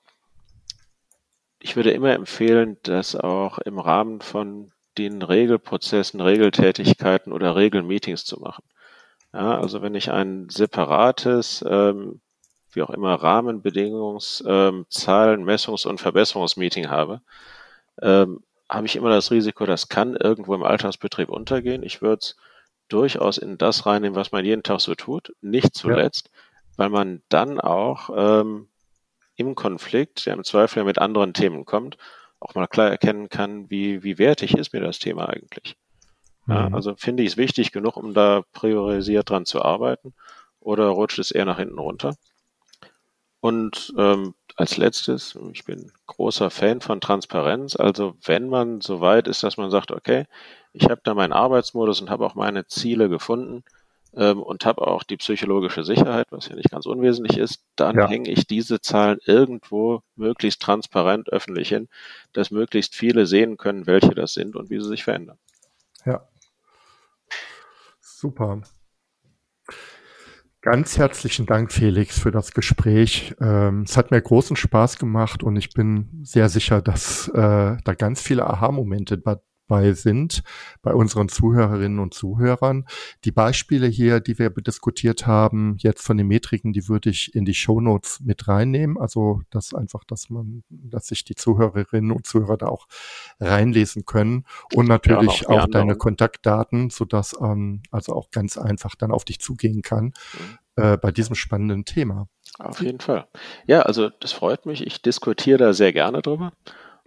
[1.59, 8.39] ich würde immer empfehlen, das auch im Rahmen von den Regelprozessen, Regeltätigkeiten oder Regelmeetings zu
[8.39, 8.63] machen.
[9.33, 12.21] Ja, also wenn ich ein separates, ähm,
[12.71, 17.21] wie auch immer, Rahmenbedingungs-, ähm, Zahlen-, Messungs- und Verbesserungsmeeting habe,
[18.01, 21.83] ähm, habe ich immer das Risiko, das kann irgendwo im Alltagsbetrieb untergehen.
[21.83, 22.35] Ich würde es
[22.89, 25.35] durchaus in das reinnehmen, was man jeden Tag so tut.
[25.41, 26.77] Nicht zuletzt, ja.
[26.77, 28.67] weil man dann auch ähm,
[29.37, 31.97] im Konflikt, der im Zweifel mit anderen Themen kommt,
[32.39, 35.75] auch mal klar erkennen kann, wie, wie wertig ist mir das Thema eigentlich.
[36.47, 36.75] Ja, mhm.
[36.75, 40.13] also finde ich es wichtig genug, um da priorisiert dran zu arbeiten
[40.59, 42.15] oder rutscht es eher nach hinten runter?
[43.39, 47.75] Und ähm, als letztes, ich bin großer Fan von Transparenz.
[47.75, 50.25] Also wenn man so weit ist, dass man sagt, okay,
[50.73, 53.63] ich habe da meinen Arbeitsmodus und habe auch meine Ziele gefunden,
[54.15, 58.07] ähm, und habe auch die psychologische Sicherheit, was ja nicht ganz unwesentlich ist, dann ja.
[58.07, 61.87] hänge ich diese Zahlen irgendwo möglichst transparent öffentlich hin,
[62.33, 65.37] dass möglichst viele sehen können, welche das sind und wie sie sich verändern.
[66.05, 66.27] Ja.
[67.99, 68.61] Super.
[70.61, 73.35] Ganz herzlichen Dank, Felix, für das Gespräch.
[73.39, 77.93] Ähm, es hat mir großen Spaß gemacht und ich bin sehr sicher, dass äh, da
[77.97, 79.37] ganz viele Aha-Momente bei
[79.93, 80.43] sind,
[80.81, 82.85] bei unseren Zuhörerinnen und Zuhörern.
[83.25, 87.45] Die Beispiele hier, die wir diskutiert haben, jetzt von den Metriken, die würde ich in
[87.45, 88.97] die Show Notes mit reinnehmen.
[88.97, 92.87] Also, dass einfach, dass man, dass sich die Zuhörerinnen und Zuhörer da auch
[93.39, 98.95] reinlesen können und natürlich ja, auch, auch deine Kontaktdaten, sodass ähm, also auch ganz einfach
[98.95, 100.83] dann auf dich zugehen kann mhm.
[100.83, 102.27] äh, bei diesem spannenden Thema.
[102.59, 103.27] Auf jeden Fall.
[103.65, 104.85] Ja, also das freut mich.
[104.85, 106.53] Ich diskutiere da sehr gerne drüber.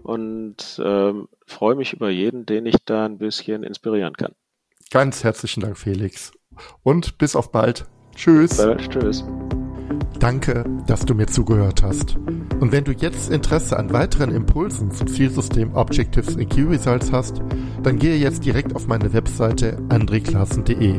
[0.03, 4.33] Und ähm, freue mich über jeden, den ich da ein bisschen inspirieren kann.
[4.91, 6.33] Ganz herzlichen Dank, Felix.
[6.83, 7.87] Und bis auf bald.
[8.15, 8.57] Tschüss.
[8.57, 9.25] Bald, tschüss.
[10.19, 12.17] Danke, dass du mir zugehört hast.
[12.61, 17.41] Und wenn du jetzt Interesse an weiteren Impulsen zum Zielsystem Objectives in Key Results hast,
[17.83, 20.99] dann gehe jetzt direkt auf meine Webseite andreklassen.de.